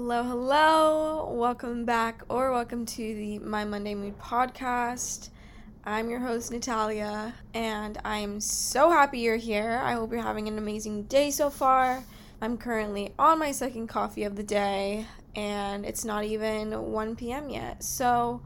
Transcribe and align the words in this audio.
Hello, 0.00 0.22
hello. 0.22 1.32
Welcome 1.32 1.84
back 1.84 2.22
or 2.28 2.52
welcome 2.52 2.86
to 2.86 2.96
the 3.02 3.40
My 3.40 3.64
Monday 3.64 3.96
Mood 3.96 4.16
podcast. 4.20 5.30
I'm 5.82 6.08
your 6.08 6.20
host, 6.20 6.52
Natalia, 6.52 7.34
and 7.52 7.98
I 8.04 8.18
am 8.18 8.40
so 8.40 8.90
happy 8.90 9.18
you're 9.18 9.34
here. 9.34 9.80
I 9.82 9.94
hope 9.94 10.12
you're 10.12 10.22
having 10.22 10.46
an 10.46 10.56
amazing 10.56 11.02
day 11.06 11.32
so 11.32 11.50
far. 11.50 12.04
I'm 12.40 12.56
currently 12.58 13.12
on 13.18 13.40
my 13.40 13.50
second 13.50 13.88
coffee 13.88 14.22
of 14.22 14.36
the 14.36 14.44
day, 14.44 15.04
and 15.34 15.84
it's 15.84 16.04
not 16.04 16.22
even 16.22 16.92
1 16.92 17.16
p.m. 17.16 17.50
yet. 17.50 17.82
So, 17.82 18.40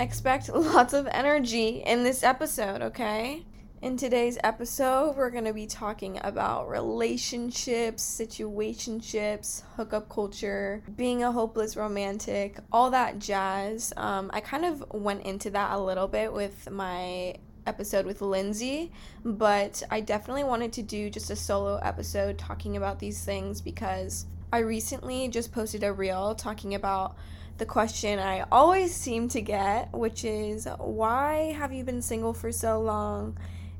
expect 0.00 0.48
lots 0.54 0.94
of 0.94 1.06
energy 1.08 1.82
in 1.84 2.02
this 2.02 2.22
episode, 2.22 2.80
okay? 2.80 3.44
In 3.84 3.98
today's 3.98 4.38
episode, 4.42 5.14
we're 5.14 5.28
going 5.28 5.44
to 5.44 5.52
be 5.52 5.66
talking 5.66 6.18
about 6.24 6.70
relationships, 6.70 8.02
situationships, 8.02 9.62
hookup 9.76 10.08
culture, 10.08 10.82
being 10.96 11.22
a 11.22 11.30
hopeless 11.30 11.76
romantic, 11.76 12.56
all 12.72 12.90
that 12.92 13.18
jazz. 13.18 13.92
Um, 13.98 14.30
I 14.32 14.40
kind 14.40 14.64
of 14.64 14.82
went 14.90 15.24
into 15.24 15.50
that 15.50 15.72
a 15.72 15.78
little 15.78 16.08
bit 16.08 16.32
with 16.32 16.70
my 16.70 17.34
episode 17.66 18.06
with 18.06 18.22
Lindsay, 18.22 18.90
but 19.22 19.82
I 19.90 20.00
definitely 20.00 20.44
wanted 20.44 20.72
to 20.72 20.82
do 20.82 21.10
just 21.10 21.28
a 21.28 21.36
solo 21.36 21.76
episode 21.82 22.38
talking 22.38 22.78
about 22.78 22.98
these 22.98 23.22
things 23.22 23.60
because 23.60 24.24
I 24.50 24.60
recently 24.60 25.28
just 25.28 25.52
posted 25.52 25.84
a 25.84 25.92
reel 25.92 26.34
talking 26.34 26.74
about 26.74 27.18
the 27.58 27.66
question 27.66 28.18
I 28.18 28.46
always 28.50 28.94
seem 28.94 29.28
to 29.28 29.42
get, 29.42 29.92
which 29.92 30.24
is 30.24 30.66
why 30.78 31.54
have 31.58 31.74
you 31.74 31.84
been 31.84 32.00
single 32.00 32.32
for 32.32 32.50
so 32.50 32.80
long? 32.80 33.36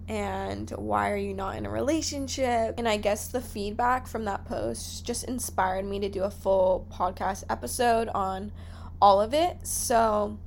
And 0.09 0.71
why 0.71 1.11
are 1.11 1.17
you 1.17 1.35
not 1.35 1.57
in 1.57 1.67
a 1.67 1.71
relationship? 1.71 2.75
And 2.77 2.89
I 2.89 2.97
guess 2.97 3.29
the 3.29 3.41
feedback 3.41 4.07
from 4.07 4.25
that 4.27 4.45
post 4.45 5.05
just 5.07 5.25
inspired 5.25 5.85
me 5.85 5.99
to 6.01 6.09
do 6.09 6.25
a 6.25 6.31
full 6.31 6.87
podcast 6.93 7.45
episode 7.49 8.09
on 8.15 8.53
all 9.01 9.21
of 9.21 9.33
it. 9.33 9.67
So 9.67 10.39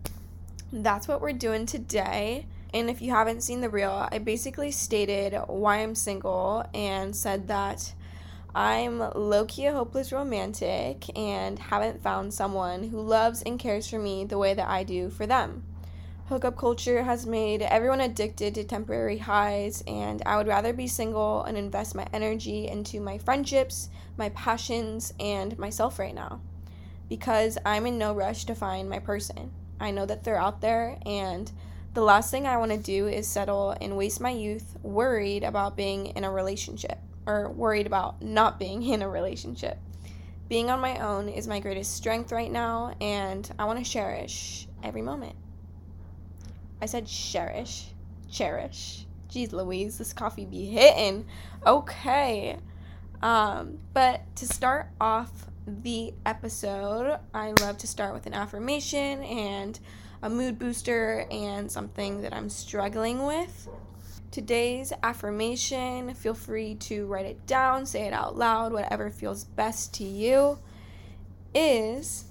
that's 0.72 1.08
what 1.08 1.22
we're 1.22 1.34
doing 1.34 1.66
today. 1.66 2.46
And 2.74 2.90
if 2.90 3.02
you 3.02 3.12
haven't 3.12 3.42
seen 3.42 3.62
the 3.62 3.70
reel, 3.70 4.08
I 4.12 4.20
basically 4.20 4.72
stated 4.72 5.34
why 5.48 5.78
I'm 5.78 5.96
single 5.96 6.66
and 6.74 7.16
said 7.16 7.48
that 7.48 7.94
I'm 8.54 9.00
low 9.00 9.46
key 9.46 9.68
a 9.68 9.74
hopeless 9.74 10.12
romantic 10.12 11.06
and 11.18 11.60
haven't 11.60 12.02
found 12.02 12.34
someone 12.34 12.90
who 12.90 13.02
loves 13.02 13.42
and 13.44 13.60
cares 13.60 13.90
for 13.90 14.00
me 14.00 14.26
the 14.26 14.38
way 14.38 14.54
that 14.54 14.68
I 14.68 14.84
do 14.84 15.10
for 15.10 15.26
them. 15.26 15.64
Hookup 16.30 16.58
culture 16.58 17.04
has 17.04 17.26
made 17.26 17.62
everyone 17.62 18.02
addicted 18.02 18.54
to 18.56 18.66
temporary 18.66 19.18
highs, 19.18 19.82
and 19.88 20.22
I 20.26 20.36
would 20.36 20.48
rather 20.48 20.74
be 20.74 20.86
single 20.86 21.44
and 21.44 21.58
invest 21.58 21.96
my 21.96 22.06
energy 22.12 22.68
into 22.68 23.00
my 23.00 23.18
friendships, 23.18 23.88
my 24.18 24.28
passions, 24.32 25.14
and 25.22 25.58
myself 25.58 25.98
right 25.98 26.14
now. 26.14 26.42
Because 27.08 27.58
I'm 27.66 27.86
in 27.86 27.98
no 27.98 28.14
rush 28.14 28.44
to 28.44 28.56
find 28.56 28.90
my 28.90 29.00
person. 29.00 29.52
I 29.80 29.92
know 29.92 30.06
that 30.06 30.26
they're 30.26 30.36
out 30.36 30.60
there, 30.60 31.00
and 31.06 31.50
the 31.94 32.02
last 32.02 32.30
thing 32.30 32.46
I 32.46 32.58
want 32.58 32.72
to 32.72 32.78
do 32.78 33.08
is 33.08 33.26
settle 33.26 33.78
and 33.80 33.96
waste 33.96 34.20
my 34.20 34.32
youth 34.32 34.76
worried 34.84 35.46
about 35.46 35.78
being 35.78 36.08
in 36.08 36.26
a 36.26 36.32
relationship 36.32 36.98
or 37.26 37.50
worried 37.50 37.88
about 37.88 38.22
not 38.22 38.60
being 38.60 38.84
in 38.92 39.02
a 39.02 39.08
relationship. 39.08 39.78
Being 40.50 40.70
on 40.72 40.82
my 40.82 41.00
own 41.00 41.30
is 41.30 41.48
my 41.48 41.62
greatest 41.62 41.96
strength 41.96 42.34
right 42.34 42.52
now, 42.52 42.96
and 43.00 43.50
I 43.58 43.64
want 43.64 43.80
to 43.80 43.90
cherish 43.90 44.68
every 44.84 45.02
moment. 45.02 45.38
I 46.82 46.86
said 46.86 47.08
cherish. 47.08 47.88
Cherish. 48.32 49.06
Jeez 49.30 49.52
Louise, 49.52 49.98
this 49.98 50.14
coffee 50.14 50.46
be 50.46 50.66
hitting. 50.66 51.26
Okay. 51.66 52.58
Um, 53.22 53.80
but 53.94 54.22
to 54.38 54.46
start 54.46 54.90
off 55.02 55.32
the 55.66 56.14
episode, 56.26 57.20
I 57.34 57.54
love 57.60 57.78
to 57.80 57.88
start 57.88 58.14
with 58.14 58.26
an 58.26 58.34
affirmation 58.34 59.24
and 59.24 59.80
a 60.22 60.30
mood 60.30 60.58
booster 60.58 61.26
and 61.30 61.72
something 61.72 62.22
that 62.22 62.34
I'm 62.34 62.50
struggling 62.50 63.26
with. 63.26 63.68
Today's 64.32 64.94
affirmation, 65.04 66.14
feel 66.14 66.34
free 66.34 66.76
to 66.76 67.06
write 67.08 67.26
it 67.26 67.46
down, 67.48 67.86
say 67.86 68.04
it 68.04 68.14
out 68.14 68.38
loud, 68.38 68.72
whatever 68.72 69.10
feels 69.10 69.44
best 69.44 69.94
to 69.96 70.04
you, 70.04 70.60
is 71.54 72.26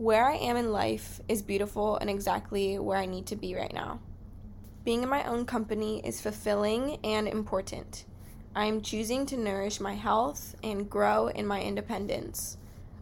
where 0.00 0.24
I 0.24 0.36
am 0.36 0.56
in 0.56 0.72
life 0.72 1.20
is 1.28 1.42
beautiful 1.42 1.98
and 1.98 2.08
exactly 2.08 2.78
where 2.78 2.96
I 2.96 3.04
need 3.04 3.26
to 3.26 3.36
be 3.36 3.54
right 3.54 3.74
now. 3.74 4.00
Being 4.82 5.02
in 5.02 5.10
my 5.10 5.24
own 5.24 5.44
company 5.44 6.00
is 6.02 6.22
fulfilling 6.22 6.96
and 7.04 7.28
important. 7.28 8.06
I 8.56 8.64
am 8.64 8.80
choosing 8.80 9.26
to 9.26 9.36
nourish 9.36 9.78
my 9.78 9.92
health 9.92 10.54
and 10.62 10.88
grow 10.88 11.26
in 11.26 11.46
my 11.46 11.60
independence. 11.60 12.56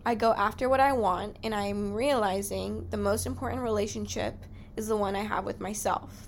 I 0.04 0.16
go 0.16 0.32
after 0.32 0.68
what 0.68 0.80
I 0.80 0.92
want, 0.92 1.36
and 1.44 1.54
I 1.54 1.66
am 1.66 1.94
realizing 1.94 2.88
the 2.90 2.96
most 2.96 3.26
important 3.26 3.62
relationship 3.62 4.34
is 4.76 4.88
the 4.88 4.96
one 4.96 5.14
I 5.14 5.22
have 5.22 5.44
with 5.44 5.60
myself. 5.60 6.26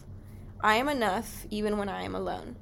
I 0.61 0.77
am 0.77 0.89
enough 0.89 1.47
even 1.51 1.79
when 1.79 1.89
I 1.89 2.05
am 2.05 2.15
alone. 2.15 2.55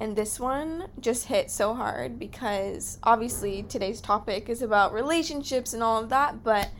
And 0.00 0.16
this 0.16 0.40
one 0.40 0.88
just 0.98 1.26
hit 1.26 1.50
so 1.50 1.74
hard 1.74 2.18
because 2.18 2.98
obviously 3.02 3.62
today's 3.62 4.00
topic 4.00 4.48
is 4.48 4.62
about 4.62 4.94
relationships 4.94 5.74
and 5.74 5.82
all 5.82 6.02
of 6.02 6.08
that, 6.08 6.42
but 6.42 6.70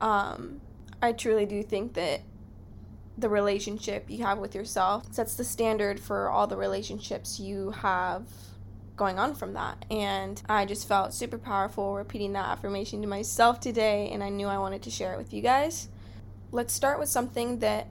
um, 0.00 0.62
I 1.02 1.12
truly 1.12 1.44
do 1.44 1.62
think 1.62 1.92
that 1.94 2.22
the 3.18 3.28
relationship 3.28 4.06
you 4.08 4.24
have 4.24 4.38
with 4.38 4.54
yourself 4.54 5.12
sets 5.12 5.34
the 5.34 5.44
standard 5.44 6.00
for 6.00 6.30
all 6.30 6.46
the 6.46 6.56
relationships 6.56 7.38
you 7.38 7.72
have 7.72 8.24
going 8.96 9.18
on 9.18 9.34
from 9.34 9.52
that. 9.52 9.84
And 9.90 10.40
I 10.48 10.64
just 10.64 10.88
felt 10.88 11.12
super 11.12 11.36
powerful 11.36 11.94
repeating 11.94 12.32
that 12.32 12.46
affirmation 12.46 13.02
to 13.02 13.06
myself 13.08 13.60
today, 13.60 14.08
and 14.12 14.24
I 14.24 14.30
knew 14.30 14.46
I 14.46 14.56
wanted 14.56 14.80
to 14.82 14.90
share 14.90 15.12
it 15.12 15.18
with 15.18 15.34
you 15.34 15.42
guys. 15.42 15.88
Let's 16.52 16.72
start 16.72 16.98
with 16.98 17.10
something 17.10 17.58
that, 17.58 17.88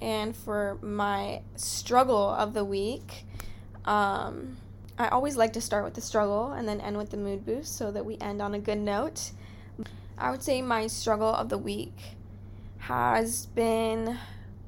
and 0.00 0.36
for 0.36 0.78
my 0.82 1.40
struggle 1.56 2.28
of 2.28 2.52
the 2.52 2.64
week, 2.64 3.24
um, 3.88 4.58
I 4.98 5.08
always 5.08 5.36
like 5.36 5.54
to 5.54 5.60
start 5.62 5.84
with 5.84 5.94
the 5.94 6.02
struggle 6.02 6.52
and 6.52 6.68
then 6.68 6.80
end 6.80 6.98
with 6.98 7.10
the 7.10 7.16
mood 7.16 7.46
boost 7.46 7.76
so 7.76 7.90
that 7.90 8.04
we 8.04 8.18
end 8.20 8.42
on 8.42 8.54
a 8.54 8.58
good 8.58 8.78
note. 8.78 9.30
I 10.18 10.30
would 10.30 10.42
say 10.42 10.60
my 10.60 10.88
struggle 10.88 11.28
of 11.28 11.48
the 11.48 11.56
week 11.56 11.96
has 12.78 13.46
been 13.46 14.18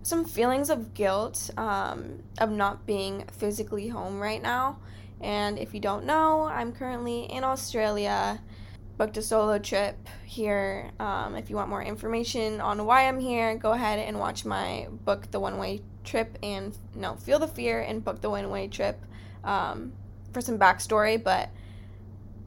some 0.03 0.25
feelings 0.25 0.71
of 0.71 0.95
guilt 0.95 1.51
um, 1.59 2.23
of 2.39 2.51
not 2.51 2.87
being 2.87 3.25
physically 3.33 3.89
home 3.89 4.21
right 4.21 4.41
now. 4.41 4.79
And 5.21 5.59
if 5.59 5.75
you 5.75 5.81
don't 5.81 6.07
know, 6.07 6.45
I'm 6.45 6.73
currently 6.73 7.25
in 7.25 7.45
Australia, 7.45 8.41
booked 8.97 9.19
a 9.19 9.23
solo 9.23 9.59
trip 9.59 9.97
here. 10.25 10.93
Um, 10.99 11.35
if 11.35 11.51
you 11.51 11.57
want 11.57 11.69
more 11.69 11.83
information 11.83 12.61
on 12.63 12.87
why 12.87 13.07
I'm 13.07 13.21
here, 13.21 13.55
go 13.57 13.73
ahead 13.73 13.99
and 13.99 14.19
watch 14.19 14.47
my 14.47 14.87
book 15.05 15.31
the 15.31 15.41
one 15.41 15.59
way 15.59 15.83
trip 16.05 16.39
and 16.43 16.77
no, 16.95 17.17
feel 17.17 17.39
the 17.39 17.49
fear 17.49 17.81
and 17.81 18.03
book 18.03 18.23
the 18.23 18.31
one 18.31 18.49
way 18.49 18.67
trip 18.67 18.99
um, 19.45 19.93
for 20.33 20.41
some 20.41 20.59
backstory. 20.59 21.23
But, 21.23 21.51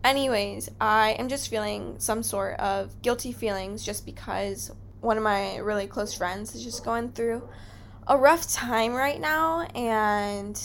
anyways, 0.04 0.70
I 0.80 1.12
am 1.12 1.30
just 1.30 1.50
feeling 1.50 1.96
some 2.00 2.24
sort 2.24 2.60
of 2.60 3.02
guilty 3.02 3.32
feelings 3.32 3.84
just 3.84 4.06
because 4.06 4.72
one 5.04 5.18
of 5.18 5.24
my 5.24 5.58
really 5.58 5.86
close 5.86 6.14
friends 6.14 6.56
is 6.56 6.64
just 6.64 6.86
going 6.86 7.12
through 7.12 7.48
a 8.08 8.18
rough 8.18 8.50
time 8.52 8.94
right 8.94 9.20
now 9.20 9.62
and 9.76 10.60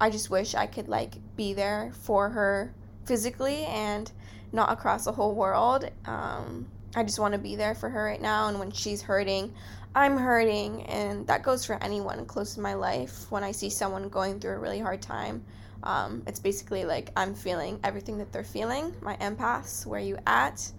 I 0.00 0.10
just 0.10 0.30
wish 0.30 0.54
I 0.54 0.66
could 0.66 0.88
like 0.88 1.14
be 1.36 1.54
there 1.54 1.92
for 2.02 2.28
her 2.28 2.74
physically 3.04 3.64
and 3.66 4.10
not 4.52 4.72
across 4.72 5.04
the 5.04 5.12
whole 5.12 5.34
world. 5.34 5.88
Um, 6.06 6.66
I 6.96 7.02
just 7.02 7.18
want 7.18 7.34
to 7.34 7.38
be 7.38 7.56
there 7.56 7.74
for 7.74 7.88
her 7.88 8.04
right 8.04 8.20
now 8.20 8.48
and 8.48 8.58
when 8.58 8.70
she's 8.70 9.02
hurting, 9.02 9.54
I'm 9.94 10.16
hurting 10.16 10.82
and 10.86 11.26
that 11.28 11.42
goes 11.42 11.64
for 11.64 11.82
anyone 11.82 12.26
close 12.26 12.54
to 12.54 12.60
my 12.60 12.74
life 12.74 13.30
when 13.30 13.44
I 13.44 13.52
see 13.52 13.70
someone 13.70 14.08
going 14.08 14.40
through 14.40 14.54
a 14.54 14.58
really 14.58 14.80
hard 14.80 15.02
time. 15.02 15.44
Um, 15.84 16.22
it's 16.26 16.40
basically 16.40 16.84
like 16.84 17.10
I'm 17.16 17.34
feeling 17.34 17.78
everything 17.84 18.18
that 18.18 18.32
they're 18.32 18.42
feeling. 18.42 18.94
My 19.00 19.16
empaths, 19.16 19.86
where 19.86 20.00
you 20.00 20.18
at? 20.26 20.72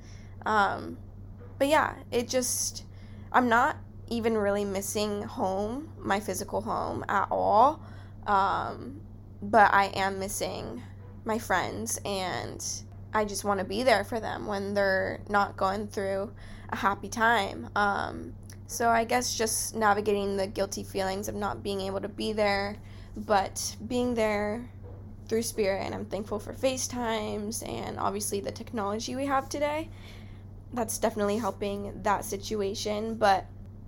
Um, 0.46 0.98
but 1.57 1.68
yeah, 1.68 1.94
it 2.12 2.28
just 2.28 2.84
I'm 3.31 3.48
not 3.48 3.78
even 4.10 4.38
really 4.38 4.66
missing 4.66 5.22
home, 5.24 5.90
my 5.98 6.19
physical 6.19 6.62
home 6.62 7.06
at 7.07 7.28
all. 7.31 7.81
Um, 8.28 9.02
but 9.42 9.74
I 9.74 9.86
am 9.96 10.19
missing 10.19 10.81
my 11.24 11.40
friends 11.40 12.00
and 12.06 12.63
I 13.13 13.25
just 13.25 13.44
want 13.44 13.60
to 13.60 13.66
be 13.66 13.84
there 13.84 14.04
for 14.04 14.19
them 14.19 14.46
when 14.46 14.74
they're 14.74 15.22
not 15.30 15.58
going 15.58 15.88
through 15.88 16.31
a 16.69 16.75
happy 16.75 17.08
time. 17.08 17.69
Um, 17.75 18.34
so 18.68 18.90
I 18.90 19.04
guess 19.04 19.38
just 19.38 19.75
navigating 19.75 20.38
the 20.38 20.48
guilty 20.48 20.84
feelings 20.84 21.28
of 21.28 21.36
not 21.36 21.63
being 21.63 21.81
able 21.81 22.01
to 22.01 22.10
be 22.10 22.34
there, 22.34 22.78
but 23.16 23.75
being 23.88 24.16
there 24.16 24.69
through 25.27 25.44
spirit 25.44 25.81
and 25.83 25.94
I'm 25.94 26.06
thankful 26.06 26.39
for 26.39 26.54
FaceTimes 26.54 27.68
and 27.68 28.00
obviously 28.00 28.39
the 28.39 28.51
technology 28.51 29.16
we 29.16 29.25
have 29.25 29.50
today. 29.50 29.89
That's 30.74 30.98
definitely 30.98 31.38
helping 31.38 32.01
that 32.04 32.25
situation. 32.25 33.16
But 33.16 33.45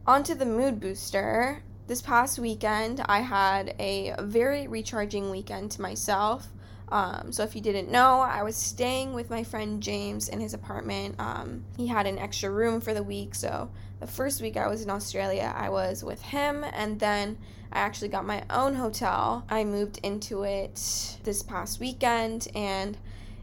onto 0.07 0.33
the 0.33 0.45
mood 0.45 0.79
booster. 0.79 1.61
This 1.87 2.01
past 2.01 2.39
weekend, 2.39 3.01
I 3.07 3.19
had 3.19 3.75
a 3.79 4.15
very 4.19 4.67
recharging 4.67 5.29
weekend 5.29 5.71
to 5.71 5.81
myself. 5.81 6.47
Um, 6.89 7.31
so 7.31 7.43
if 7.43 7.55
you 7.55 7.61
didn't 7.61 7.91
know, 7.91 8.21
I 8.21 8.43
was 8.43 8.55
staying 8.55 9.13
with 9.13 9.29
my 9.29 9.43
friend 9.43 9.83
James 9.83 10.29
in 10.29 10.39
his 10.39 10.53
apartment. 10.53 11.15
Um, 11.19 11.65
he 11.75 11.87
had 11.87 12.07
an 12.07 12.17
extra 12.17 12.49
room 12.49 12.79
for 12.79 12.93
the 12.93 13.03
week, 13.03 13.35
so 13.35 13.69
the 13.99 14.07
first 14.07 14.41
week 14.41 14.55
I 14.55 14.67
was 14.67 14.81
in 14.81 14.89
Australia, 14.89 15.53
I 15.55 15.69
was 15.69 16.03
with 16.03 16.21
him, 16.21 16.63
and 16.71 16.99
then 16.99 17.37
I 17.71 17.79
actually 17.79 18.09
got 18.09 18.25
my 18.25 18.43
own 18.49 18.75
hotel. 18.75 19.45
I 19.49 19.63
moved 19.63 19.99
into 20.03 20.43
it 20.43 21.17
this 21.23 21.43
past 21.43 21.79
weekend, 21.79 22.47
and 22.55 22.97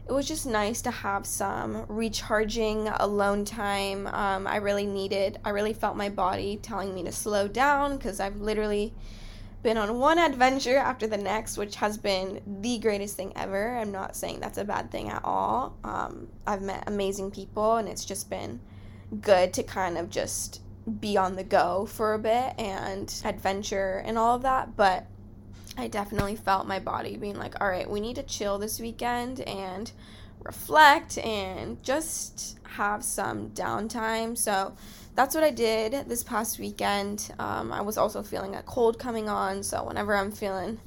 it 0.07 0.11
was 0.11 0.27
just 0.27 0.45
nice 0.45 0.81
to 0.83 0.91
have 0.91 1.25
some 1.25 1.85
recharging 1.87 2.87
alone 2.87 3.45
time. 3.45 4.07
Um, 4.07 4.45
I 4.45 4.57
really 4.57 4.85
needed, 4.85 5.39
I 5.43 5.49
really 5.49 5.73
felt 5.73 5.97
my 5.97 6.09
body 6.09 6.57
telling 6.57 6.93
me 6.93 7.03
to 7.03 7.11
slow 7.11 7.47
down 7.47 7.97
because 7.97 8.19
I've 8.19 8.39
literally 8.39 8.93
been 9.63 9.77
on 9.77 9.97
one 9.97 10.19
adventure 10.19 10.77
after 10.77 11.07
the 11.07 11.17
next, 11.17 11.57
which 11.57 11.75
has 11.77 11.97
been 11.97 12.39
the 12.61 12.77
greatest 12.77 13.17
thing 13.17 13.33
ever. 13.35 13.75
I'm 13.75 13.91
not 13.91 14.15
saying 14.15 14.39
that's 14.39 14.59
a 14.59 14.63
bad 14.63 14.91
thing 14.91 15.09
at 15.09 15.25
all. 15.25 15.75
Um, 15.83 16.27
I've 16.45 16.61
met 16.61 16.83
amazing 16.85 17.31
people, 17.31 17.77
and 17.77 17.89
it's 17.89 18.05
just 18.05 18.29
been 18.29 18.59
good 19.21 19.53
to 19.53 19.63
kind 19.63 19.97
of 19.97 20.11
just 20.11 20.61
be 20.99 21.17
on 21.17 21.35
the 21.35 21.43
go 21.43 21.85
for 21.85 22.13
a 22.13 22.19
bit 22.19 22.53
and 22.59 23.13
adventure 23.25 24.03
and 24.05 24.17
all 24.17 24.35
of 24.35 24.43
that. 24.43 24.75
But 24.75 25.07
I 25.77 25.87
definitely 25.87 26.35
felt 26.35 26.67
my 26.67 26.79
body 26.79 27.17
being 27.17 27.37
like, 27.37 27.59
all 27.61 27.67
right, 27.67 27.89
we 27.89 27.99
need 27.99 28.15
to 28.15 28.23
chill 28.23 28.57
this 28.57 28.79
weekend 28.79 29.41
and 29.41 29.91
reflect 30.43 31.17
and 31.17 31.81
just 31.83 32.59
have 32.63 33.03
some 33.03 33.49
downtime. 33.49 34.37
So 34.37 34.75
that's 35.15 35.33
what 35.33 35.43
I 35.43 35.51
did 35.51 36.07
this 36.07 36.23
past 36.23 36.59
weekend. 36.59 37.31
Um, 37.39 37.71
I 37.73 37.81
was 37.81 37.97
also 37.97 38.21
feeling 38.21 38.55
a 38.55 38.63
cold 38.63 38.99
coming 38.99 39.27
on, 39.27 39.63
so 39.63 39.83
whenever 39.83 40.15
I'm 40.15 40.31
feeling 40.31 40.79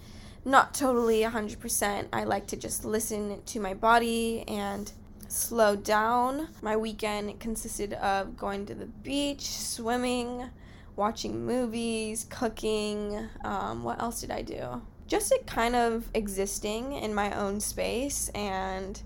not 0.45 0.75
totally 0.75 1.23
100%, 1.23 2.07
I 2.13 2.25
like 2.25 2.47
to 2.49 2.57
just 2.57 2.85
listen 2.85 3.43
to 3.45 3.61
my 3.61 3.75
body 3.75 4.45
and 4.47 4.91
slow 5.29 5.77
down. 5.77 6.49
My 6.63 6.77
weekend 6.77 7.39
consisted 7.39 7.93
of 7.95 8.37
going 8.37 8.67
to 8.67 8.75
the 8.75 8.87
beach, 8.87 9.49
swimming, 9.49 10.51
watching 10.97 11.47
movies, 11.47 12.27
cooking. 12.29 13.29
Um, 13.45 13.85
what 13.85 14.01
else 14.01 14.21
did 14.21 14.31
I 14.31 14.43
do? 14.43 14.83
Just 15.07 15.33
it 15.33 15.47
kind 15.47 15.77
of 15.77 16.11
existing 16.15 16.95
in 16.95 17.15
my 17.15 17.33
own 17.39 17.61
space 17.61 18.29
and 18.31 19.01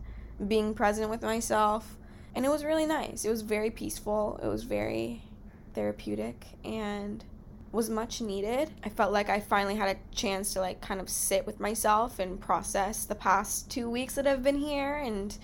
being 0.49 0.75
present 0.75 1.11
with 1.11 1.23
myself 1.23 1.97
and 2.35 2.45
it 2.45 2.49
was 2.49 2.65
really 2.65 2.87
nice. 2.87 3.25
It 3.25 3.31
was 3.31 3.43
very 3.43 3.71
peaceful. 3.71 4.41
It 4.43 4.47
was 4.47 4.65
very 4.65 5.23
therapeutic 5.75 6.47
and 6.65 7.25
was 7.73 7.89
much 7.89 8.21
needed. 8.21 8.71
I 8.85 8.89
felt 8.89 9.13
like 9.13 9.29
I 9.29 9.41
finally 9.41 9.77
had 9.77 9.97
a 9.97 10.15
chance 10.15 10.53
to 10.55 10.61
like 10.61 10.81
kind 10.81 11.01
of 11.01 11.09
sit 11.09 11.47
with 11.47 11.61
myself 11.61 12.19
and 12.19 12.41
process 12.41 13.05
the 13.05 13.15
past 13.15 13.71
2 13.71 13.89
weeks 13.89 14.15
that 14.15 14.27
I've 14.27 14.43
been 14.43 14.59
here 14.59 14.97
and 14.97 15.37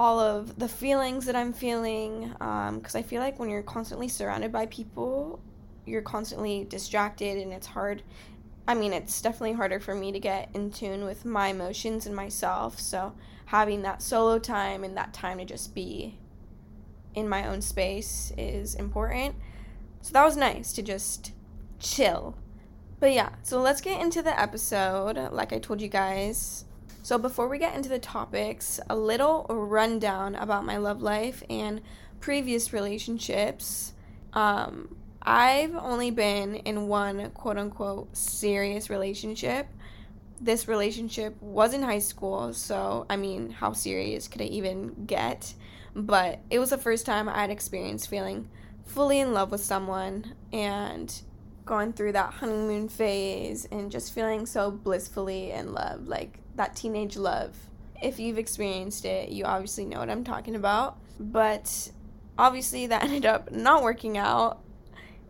all 0.00 0.18
of 0.18 0.58
the 0.58 0.66
feelings 0.66 1.26
that 1.26 1.36
I'm 1.36 1.52
feeling 1.52 2.30
because 2.30 2.94
um, 2.94 2.98
I 2.98 3.02
feel 3.02 3.20
like 3.20 3.38
when 3.38 3.50
you're 3.50 3.62
constantly 3.62 4.08
surrounded 4.08 4.50
by 4.50 4.64
people, 4.64 5.42
you're 5.84 6.00
constantly 6.00 6.64
distracted 6.64 7.36
and 7.36 7.52
it's 7.52 7.66
hard. 7.66 8.02
I 8.66 8.72
mean, 8.72 8.94
it's 8.94 9.20
definitely 9.20 9.52
harder 9.52 9.78
for 9.78 9.94
me 9.94 10.10
to 10.12 10.18
get 10.18 10.48
in 10.54 10.70
tune 10.70 11.04
with 11.04 11.26
my 11.26 11.48
emotions 11.48 12.06
and 12.06 12.16
myself. 12.16 12.80
So 12.80 13.14
having 13.44 13.82
that 13.82 14.00
solo 14.00 14.38
time 14.38 14.84
and 14.84 14.96
that 14.96 15.12
time 15.12 15.36
to 15.36 15.44
just 15.44 15.74
be 15.74 16.18
in 17.14 17.28
my 17.28 17.46
own 17.46 17.60
space 17.60 18.32
is 18.38 18.76
important. 18.76 19.34
So 20.00 20.14
that 20.14 20.24
was 20.24 20.34
nice 20.34 20.72
to 20.72 20.82
just 20.82 21.32
chill. 21.78 22.38
But 23.00 23.12
yeah, 23.12 23.34
so 23.42 23.60
let's 23.60 23.82
get 23.82 24.00
into 24.00 24.22
the 24.22 24.40
episode, 24.40 25.18
like 25.30 25.52
I 25.52 25.58
told 25.58 25.82
you 25.82 25.88
guys. 25.88 26.64
So 27.02 27.18
before 27.18 27.48
we 27.48 27.58
get 27.58 27.74
into 27.74 27.88
the 27.88 27.98
topics, 27.98 28.78
a 28.88 28.96
little 28.96 29.46
rundown 29.48 30.34
about 30.34 30.64
my 30.64 30.76
love 30.76 31.02
life 31.02 31.42
and 31.48 31.80
previous 32.20 32.72
relationships. 32.72 33.94
Um, 34.32 34.96
I've 35.22 35.74
only 35.74 36.10
been 36.10 36.56
in 36.56 36.88
one 36.88 37.30
quote 37.30 37.58
unquote 37.58 38.16
serious 38.16 38.90
relationship 38.90 39.66
this 40.40 40.66
relationship 40.66 41.40
was 41.42 41.74
in 41.74 41.82
high 41.82 41.98
school, 41.98 42.54
so 42.54 43.06
I 43.10 43.16
mean, 43.16 43.50
how 43.50 43.72
serious 43.72 44.26
could 44.26 44.40
I 44.40 44.46
even 44.46 45.04
get? 45.06 45.54
But 45.94 46.40
it 46.48 46.58
was 46.58 46.70
the 46.70 46.78
first 46.78 47.04
time 47.04 47.28
I'd 47.28 47.50
experienced 47.50 48.08
feeling 48.08 48.48
fully 48.84 49.20
in 49.20 49.32
love 49.32 49.50
with 49.50 49.60
someone 49.60 50.34
and 50.52 51.14
going 51.66 51.92
through 51.92 52.12
that 52.12 52.32
honeymoon 52.32 52.88
phase 52.88 53.66
and 53.70 53.90
just 53.90 54.14
feeling 54.14 54.46
so 54.46 54.70
blissfully 54.70 55.50
in 55.50 55.74
love, 55.74 56.08
like 56.08 56.38
that 56.56 56.76
teenage 56.76 57.16
love. 57.16 57.56
If 58.02 58.18
you've 58.18 58.38
experienced 58.38 59.04
it, 59.04 59.28
you 59.28 59.44
obviously 59.44 59.84
know 59.84 59.98
what 59.98 60.10
I'm 60.10 60.24
talking 60.24 60.54
about. 60.54 60.98
But 61.18 61.90
obviously, 62.38 62.86
that 62.86 63.04
ended 63.04 63.26
up 63.26 63.50
not 63.50 63.82
working 63.82 64.18
out. 64.18 64.60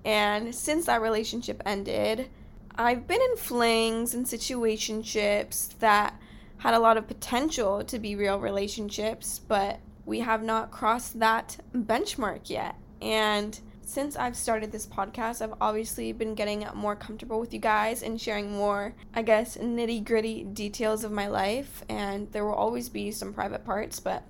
And 0.04 0.54
since 0.54 0.86
that 0.86 1.02
relationship 1.02 1.62
ended, 1.66 2.30
I've 2.76 3.06
been 3.06 3.20
in 3.20 3.36
flings 3.36 4.14
and 4.14 4.24
situationships 4.24 5.78
that 5.80 6.18
had 6.58 6.74
a 6.74 6.78
lot 6.78 6.96
of 6.96 7.06
potential 7.06 7.82
to 7.84 7.98
be 7.98 8.16
real 8.16 8.38
relationships, 8.38 9.38
but 9.38 9.80
we 10.06 10.20
have 10.20 10.42
not 10.42 10.70
crossed 10.70 11.18
that 11.18 11.58
benchmark 11.74 12.48
yet. 12.48 12.76
And 13.00 13.58
since 13.90 14.14
I've 14.14 14.36
started 14.36 14.70
this 14.70 14.86
podcast, 14.86 15.42
I've 15.42 15.54
obviously 15.60 16.12
been 16.12 16.36
getting 16.36 16.64
more 16.74 16.94
comfortable 16.94 17.40
with 17.40 17.52
you 17.52 17.58
guys 17.58 18.04
and 18.04 18.20
sharing 18.20 18.52
more, 18.52 18.94
I 19.12 19.22
guess, 19.22 19.56
nitty 19.56 20.04
gritty 20.04 20.44
details 20.44 21.02
of 21.02 21.10
my 21.10 21.26
life. 21.26 21.82
And 21.88 22.30
there 22.30 22.44
will 22.44 22.54
always 22.54 22.88
be 22.88 23.10
some 23.10 23.32
private 23.32 23.64
parts, 23.64 23.98
but 23.98 24.22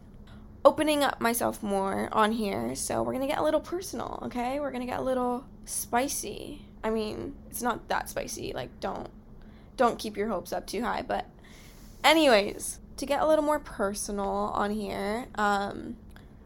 opening 0.65 1.05
up 1.05 1.21
myself 1.21 1.63
more 1.63 2.09
on 2.11 2.33
here. 2.33 2.75
So 2.75 3.03
we're 3.03 3.13
gonna 3.13 3.27
get 3.27 3.37
a 3.37 3.43
little 3.43 3.61
personal, 3.61 4.21
okay? 4.23 4.61
We're 4.61 4.71
gonna 4.71 4.87
get 4.87 4.99
a 4.99 5.03
little 5.03 5.45
spicy. 5.67 6.63
I 6.83 6.89
mean, 6.89 7.35
it's 7.51 7.61
not 7.61 7.87
that 7.89 8.09
spicy. 8.09 8.55
Like, 8.55 8.81
don't 8.81 9.11
don't 9.77 9.99
keep 9.99 10.17
your 10.17 10.29
hopes 10.29 10.55
up 10.55 10.67
too 10.67 10.83
high. 10.83 11.03
But, 11.03 11.27
anyways, 12.03 12.81
to 12.97 13.05
get 13.05 13.21
a 13.21 13.27
little 13.27 13.45
more 13.45 13.59
personal 13.59 14.27
on 14.55 14.71
here, 14.71 15.27
um, 15.35 15.97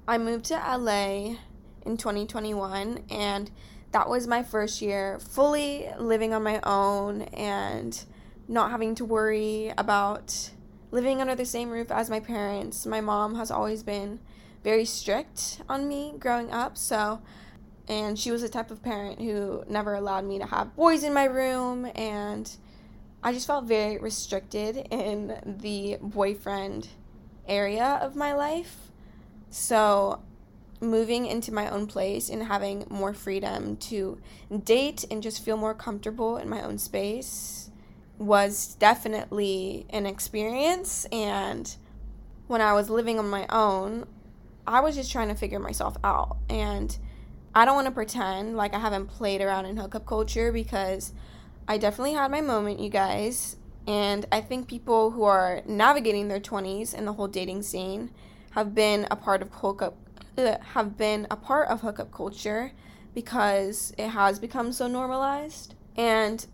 I 0.08 0.18
moved 0.18 0.46
to 0.46 0.54
LA 0.54 1.36
in 1.84 1.96
2021, 1.96 3.04
and 3.10 3.50
that 3.92 4.08
was 4.08 4.26
my 4.26 4.42
first 4.42 4.82
year 4.82 5.18
fully 5.20 5.88
living 5.98 6.34
on 6.34 6.42
my 6.42 6.60
own 6.62 7.22
and 7.22 8.04
not 8.48 8.70
having 8.70 8.94
to 8.96 9.04
worry 9.04 9.72
about 9.78 10.50
living 10.90 11.20
under 11.20 11.34
the 11.34 11.46
same 11.46 11.70
roof 11.70 11.90
as 11.90 12.10
my 12.10 12.20
parents. 12.20 12.86
My 12.86 13.00
mom 13.00 13.34
has 13.36 13.50
always 13.50 13.82
been 13.82 14.20
very 14.62 14.84
strict 14.84 15.60
on 15.68 15.88
me 15.88 16.14
growing 16.18 16.50
up, 16.50 16.76
so 16.76 17.20
and 17.88 18.18
she 18.18 18.30
was 18.30 18.42
the 18.42 18.48
type 18.48 18.70
of 18.70 18.82
parent 18.82 19.20
who 19.20 19.62
never 19.68 19.94
allowed 19.94 20.24
me 20.24 20.38
to 20.38 20.46
have 20.46 20.74
boys 20.74 21.02
in 21.04 21.12
my 21.12 21.24
room 21.24 21.90
and 21.94 22.50
I 23.22 23.32
just 23.32 23.46
felt 23.46 23.64
very 23.64 23.98
restricted 23.98 24.86
in 24.90 25.38
the 25.44 25.98
boyfriend 26.00 26.88
area 27.48 27.98
of 28.02 28.16
my 28.16 28.34
life. 28.34 28.76
So 29.48 30.22
moving 30.84 31.26
into 31.26 31.52
my 31.52 31.68
own 31.68 31.86
place 31.86 32.28
and 32.28 32.44
having 32.44 32.86
more 32.88 33.12
freedom 33.12 33.76
to 33.76 34.18
date 34.64 35.04
and 35.10 35.22
just 35.22 35.44
feel 35.44 35.56
more 35.56 35.74
comfortable 35.74 36.36
in 36.36 36.48
my 36.48 36.62
own 36.62 36.78
space 36.78 37.70
was 38.18 38.76
definitely 38.76 39.86
an 39.90 40.06
experience 40.06 41.04
and 41.06 41.76
when 42.46 42.60
I 42.60 42.72
was 42.74 42.90
living 42.90 43.18
on 43.18 43.28
my 43.28 43.46
own, 43.48 44.06
I 44.66 44.80
was 44.80 44.94
just 44.94 45.10
trying 45.10 45.28
to 45.28 45.34
figure 45.34 45.58
myself 45.58 45.96
out 46.04 46.36
and 46.48 46.96
I 47.54 47.64
don't 47.64 47.74
want 47.74 47.86
to 47.86 47.92
pretend 47.92 48.56
like 48.56 48.74
I 48.74 48.78
haven't 48.78 49.06
played 49.06 49.40
around 49.40 49.66
in 49.66 49.76
hookup 49.76 50.06
culture 50.06 50.52
because 50.52 51.12
I 51.66 51.78
definitely 51.78 52.14
had 52.14 52.30
my 52.30 52.40
moment, 52.40 52.80
you 52.80 52.90
guys. 52.90 53.56
And 53.86 54.26
I 54.32 54.40
think 54.40 54.68
people 54.68 55.10
who 55.10 55.24
are 55.24 55.62
navigating 55.66 56.28
their 56.28 56.40
20s 56.40 56.94
and 56.94 57.06
the 57.06 57.12
whole 57.12 57.28
dating 57.28 57.62
scene 57.62 58.10
have 58.52 58.74
been 58.74 59.06
a 59.10 59.16
part 59.16 59.42
of 59.42 59.50
hookup 59.50 59.96
have 60.36 60.96
been 60.96 61.26
a 61.30 61.36
part 61.36 61.68
of 61.68 61.80
hookup 61.80 62.12
culture 62.12 62.72
because 63.14 63.94
it 63.96 64.08
has 64.08 64.38
become 64.38 64.72
so 64.72 64.86
normalized. 64.86 65.74
And 65.96 66.44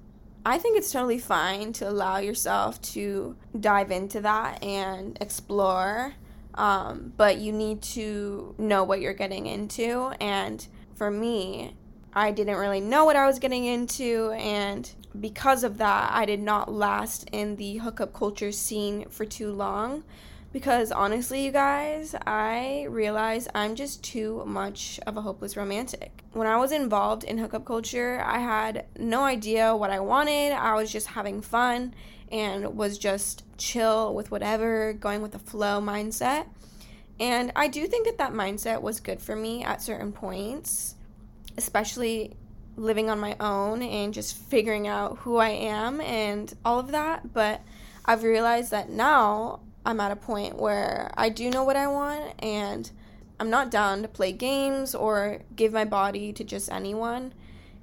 I 0.44 0.58
think 0.58 0.76
it's 0.76 0.92
totally 0.92 1.18
fine 1.18 1.72
to 1.74 1.88
allow 1.88 2.18
yourself 2.18 2.80
to 2.82 3.36
dive 3.58 3.90
into 3.90 4.20
that 4.20 4.62
and 4.62 5.16
explore. 5.20 6.14
Um, 6.54 7.12
but 7.16 7.38
you 7.38 7.52
need 7.52 7.80
to 7.82 8.54
know 8.58 8.84
what 8.84 9.00
you're 9.00 9.14
getting 9.14 9.46
into 9.46 10.12
and 10.20 10.66
for 11.00 11.10
me, 11.10 11.74
I 12.12 12.30
didn't 12.30 12.56
really 12.56 12.82
know 12.82 13.06
what 13.06 13.16
I 13.16 13.26
was 13.26 13.38
getting 13.38 13.64
into, 13.64 14.32
and 14.32 14.86
because 15.18 15.64
of 15.64 15.78
that, 15.78 16.12
I 16.12 16.26
did 16.26 16.40
not 16.40 16.70
last 16.70 17.26
in 17.32 17.56
the 17.56 17.78
hookup 17.78 18.12
culture 18.12 18.52
scene 18.52 19.08
for 19.08 19.24
too 19.24 19.50
long. 19.50 20.04
Because 20.52 20.90
honestly, 20.90 21.44
you 21.44 21.52
guys, 21.52 22.14
I 22.26 22.86
realize 22.90 23.46
I'm 23.54 23.76
just 23.76 24.02
too 24.02 24.42
much 24.46 24.98
of 25.06 25.16
a 25.16 25.20
hopeless 25.20 25.56
romantic. 25.56 26.24
When 26.32 26.48
I 26.48 26.56
was 26.56 26.72
involved 26.72 27.22
in 27.22 27.38
hookup 27.38 27.64
culture, 27.64 28.20
I 28.24 28.40
had 28.40 28.86
no 28.98 29.22
idea 29.22 29.76
what 29.76 29.90
I 29.90 30.00
wanted. 30.00 30.52
I 30.52 30.74
was 30.74 30.90
just 30.90 31.06
having 31.06 31.40
fun 31.40 31.94
and 32.32 32.76
was 32.76 32.98
just 32.98 33.44
chill 33.58 34.12
with 34.12 34.32
whatever, 34.32 34.92
going 34.92 35.22
with 35.22 35.32
the 35.32 35.38
flow 35.38 35.80
mindset. 35.80 36.46
And 37.20 37.52
I 37.54 37.68
do 37.68 37.86
think 37.86 38.06
that 38.06 38.18
that 38.18 38.32
mindset 38.32 38.82
was 38.82 38.98
good 38.98 39.20
for 39.20 39.36
me 39.36 39.62
at 39.62 39.82
certain 39.82 40.10
points, 40.10 40.96
especially 41.58 42.34
living 42.76 43.10
on 43.10 43.20
my 43.20 43.36
own 43.38 43.82
and 43.82 44.14
just 44.14 44.36
figuring 44.36 44.88
out 44.88 45.18
who 45.18 45.36
I 45.36 45.50
am 45.50 46.00
and 46.00 46.52
all 46.64 46.78
of 46.80 46.92
that. 46.92 47.32
But 47.32 47.60
I've 48.04 48.22
realized 48.22 48.70
that 48.70 48.88
now 48.88 49.60
I'm 49.84 50.00
at 50.00 50.12
a 50.12 50.16
point 50.16 50.56
where 50.56 51.10
I 51.16 51.30
do 51.30 51.50
know 51.50 51.64
what 51.64 51.76
I 51.76 51.86
want 51.86 52.34
and 52.40 52.90
I'm 53.38 53.48
not 53.48 53.70
down 53.70 54.02
to 54.02 54.08
play 54.08 54.32
games 54.32 54.94
or 54.94 55.40
give 55.56 55.72
my 55.72 55.86
body 55.86 56.32
to 56.34 56.44
just 56.44 56.70
anyone. 56.70 57.32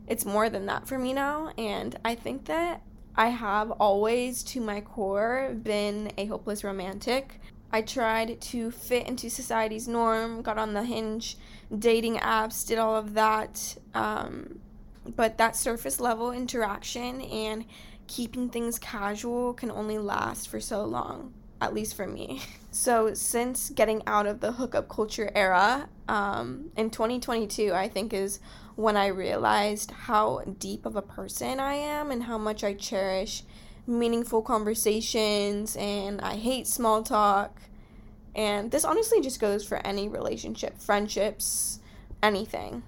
It's 0.08 0.24
more 0.24 0.50
than 0.50 0.68
that 0.68 0.88
for 0.88 1.00
me 1.00 1.14
now. 1.14 1.52
And 1.58 1.98
I 2.06 2.14
think 2.14 2.46
that 2.46 2.84
I 3.16 3.30
have 3.30 3.72
always, 3.72 4.44
to 4.44 4.62
my 4.62 4.82
core, 4.82 5.56
been 5.64 6.12
a 6.18 6.28
hopeless 6.28 6.64
romantic. 6.64 7.42
I 7.72 7.82
tried 7.82 8.40
to 8.40 8.70
fit 8.70 9.08
into 9.08 9.30
society's 9.30 9.88
norm, 9.88 10.44
got 10.44 10.60
on 10.60 10.74
the 10.74 10.84
hinge 10.84 11.38
dating 11.78 12.18
apps, 12.18 12.66
did 12.66 12.78
all 12.78 12.96
of 12.96 13.16
that. 13.16 13.76
Um, 13.96 14.60
but 15.16 15.40
that 15.40 15.56
surface 15.56 16.00
level 16.00 16.32
interaction 16.32 17.22
and 17.22 17.66
keeping 18.06 18.50
things 18.50 18.78
casual 18.78 19.54
can 19.54 19.72
only 19.72 19.98
last 19.98 20.48
for 20.48 20.60
so 20.60 20.86
long 20.86 21.34
at 21.62 21.74
least 21.74 21.96
for 21.96 22.08
me. 22.08 22.42
So, 22.70 23.16
since 23.16 23.72
getting 23.72 24.04
out 24.06 24.28
of 24.28 24.40
the 24.40 24.52
hookup 24.52 24.88
culture 24.88 25.32
era 25.34 25.90
um, 26.08 26.70
in 26.78 26.92
2022, 26.92 27.74
I 27.74 27.88
think 27.90 28.14
is 28.14 28.40
when 28.76 28.96
I 28.96 29.08
realized 29.08 29.90
how 29.90 30.44
deep 30.60 30.86
of 30.86 30.96
a 30.96 31.02
person 31.02 31.60
I 31.60 31.74
am 31.74 32.12
and 32.12 32.22
how 32.22 32.38
much 32.38 32.64
I 32.64 32.76
cherish 32.76 33.42
meaningful 33.88 34.44
conversations 34.44 35.76
and 35.78 36.22
I 36.22 36.36
hate 36.36 36.68
small 36.68 37.02
talk. 37.02 37.62
And 38.36 38.70
this 38.70 38.86
honestly 38.86 39.22
just 39.22 39.40
goes 39.40 39.66
for 39.66 39.78
any 39.78 40.08
relationship, 40.08 40.78
friendships, 40.78 41.80
anything. 42.22 42.84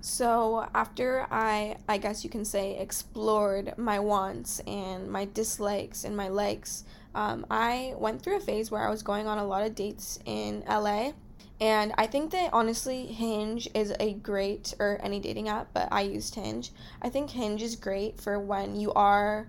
So, 0.00 0.66
after 0.74 1.28
I, 1.30 1.76
I 1.88 1.98
guess 1.98 2.24
you 2.24 2.30
can 2.30 2.44
say, 2.44 2.76
explored 2.76 3.78
my 3.78 4.00
wants 4.00 4.58
and 4.66 5.08
my 5.08 5.26
dislikes 5.26 6.02
and 6.02 6.16
my 6.16 6.26
likes, 6.26 6.82
um, 7.14 7.46
I 7.50 7.94
went 7.96 8.22
through 8.22 8.36
a 8.36 8.40
phase 8.40 8.70
where 8.70 8.86
I 8.86 8.90
was 8.90 9.02
going 9.02 9.26
on 9.26 9.38
a 9.38 9.44
lot 9.44 9.64
of 9.64 9.74
dates 9.74 10.18
in 10.24 10.64
LA. 10.68 11.12
And 11.60 11.92
I 11.96 12.06
think 12.06 12.32
that 12.32 12.50
honestly, 12.52 13.06
Hinge 13.06 13.68
is 13.74 13.94
a 14.00 14.14
great, 14.14 14.74
or 14.80 14.98
any 15.02 15.20
dating 15.20 15.48
app, 15.48 15.68
but 15.72 15.88
I 15.92 16.00
used 16.00 16.34
Hinge. 16.34 16.72
I 17.00 17.08
think 17.08 17.30
Hinge 17.30 17.62
is 17.62 17.76
great 17.76 18.20
for 18.20 18.40
when 18.40 18.74
you 18.74 18.92
are, 18.94 19.46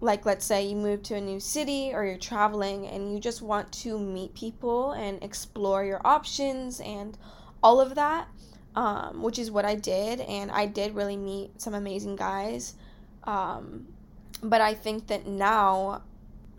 like, 0.00 0.26
let's 0.26 0.44
say 0.44 0.66
you 0.66 0.76
move 0.76 1.02
to 1.04 1.14
a 1.14 1.20
new 1.20 1.40
city 1.40 1.92
or 1.94 2.04
you're 2.04 2.18
traveling 2.18 2.86
and 2.86 3.14
you 3.14 3.20
just 3.20 3.40
want 3.40 3.72
to 3.72 3.98
meet 3.98 4.34
people 4.34 4.92
and 4.92 5.22
explore 5.22 5.84
your 5.84 6.06
options 6.06 6.80
and 6.80 7.16
all 7.62 7.80
of 7.80 7.94
that, 7.94 8.28
um, 8.74 9.22
which 9.22 9.38
is 9.38 9.50
what 9.50 9.64
I 9.64 9.76
did. 9.76 10.20
And 10.20 10.50
I 10.50 10.66
did 10.66 10.94
really 10.94 11.16
meet 11.16 11.62
some 11.62 11.72
amazing 11.72 12.16
guys. 12.16 12.74
Um, 13.24 13.86
but 14.42 14.60
I 14.60 14.74
think 14.74 15.06
that 15.06 15.26
now 15.26 16.02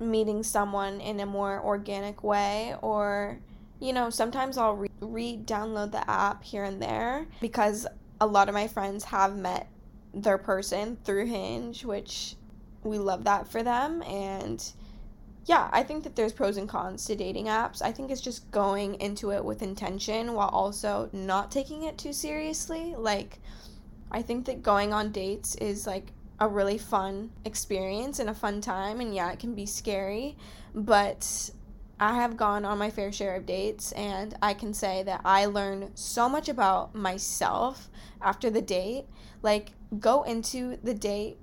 meeting 0.10 0.44
someone 0.44 1.02
in 1.02 1.20
a 1.20 1.26
more 1.26 1.62
organic 1.62 2.24
way 2.24 2.76
or 2.82 3.40
you 3.80 3.94
know 3.94 4.10
sometimes 4.10 4.58
i'll 4.58 4.88
re 5.02 5.38
download 5.46 5.92
the 5.92 6.10
app 6.10 6.44
here 6.44 6.64
and 6.64 6.82
there 6.82 7.28
because 7.42 7.86
a 8.22 8.28
lot 8.28 8.48
of 8.48 8.54
my 8.54 8.68
friends 8.68 9.04
have 9.04 9.36
met 9.36 9.68
their 10.14 10.38
person 10.38 10.98
through 11.04 11.26
hinge 11.26 11.84
which 11.84 12.36
we 12.84 12.98
love 12.98 13.24
that 13.24 13.48
for 13.48 13.64
them. 13.64 14.02
And 14.04 14.64
yeah 15.46 15.70
i 15.74 15.84
think 15.84 16.06
that 16.06 16.16
there's 16.16 16.32
pros 16.32 16.56
and 16.56 16.70
cons 16.70 17.06
to 17.06 17.16
dating 17.16 17.48
apps. 17.48 17.82
I 17.82 17.92
think 17.92 18.12
it's 18.12 18.22
just 18.22 18.50
going 18.52 18.96
into 18.96 19.32
it 19.32 19.44
with 19.44 19.62
intention 19.62 20.34
while 20.34 20.50
also 20.50 21.10
not 21.12 21.52
taking 21.52 21.84
it 21.84 21.98
too 21.98 22.14
seriously. 22.14 22.96
Like 22.98 23.40
i 24.12 24.22
think 24.22 24.46
that 24.46 24.64
going 24.64 24.94
on 24.94 25.12
dates 25.12 25.56
is 25.56 25.88
like 25.88 26.12
a 26.44 26.48
really 26.48 26.78
fun 26.78 27.32
experience 27.46 28.20
and 28.20 28.30
a 28.30 28.34
fun 28.34 28.60
time. 28.60 29.00
And 29.00 29.16
yeah, 29.16 29.32
it 29.32 29.40
can 29.40 29.56
be 29.56 29.66
scary, 29.66 30.36
but 30.76 31.52
I 32.00 32.16
have 32.16 32.36
gone 32.36 32.66
on 32.66 32.78
my 32.78 32.90
fair 32.90 33.12
share 33.12 33.36
of 33.36 33.46
dates, 33.46 33.94
and 33.94 34.36
I 34.42 34.54
can 34.54 34.74
say 34.74 35.04
that 35.04 35.22
I 35.24 35.46
learned 35.46 35.92
so 35.96 36.28
much 36.28 36.50
about 36.50 36.94
myself 36.94 37.90
after 38.22 38.50
the 38.50 38.62
date. 38.62 39.06
Like, 39.42 39.72
go 40.00 40.24
into 40.24 40.78
the 40.84 40.94
date 40.94 41.38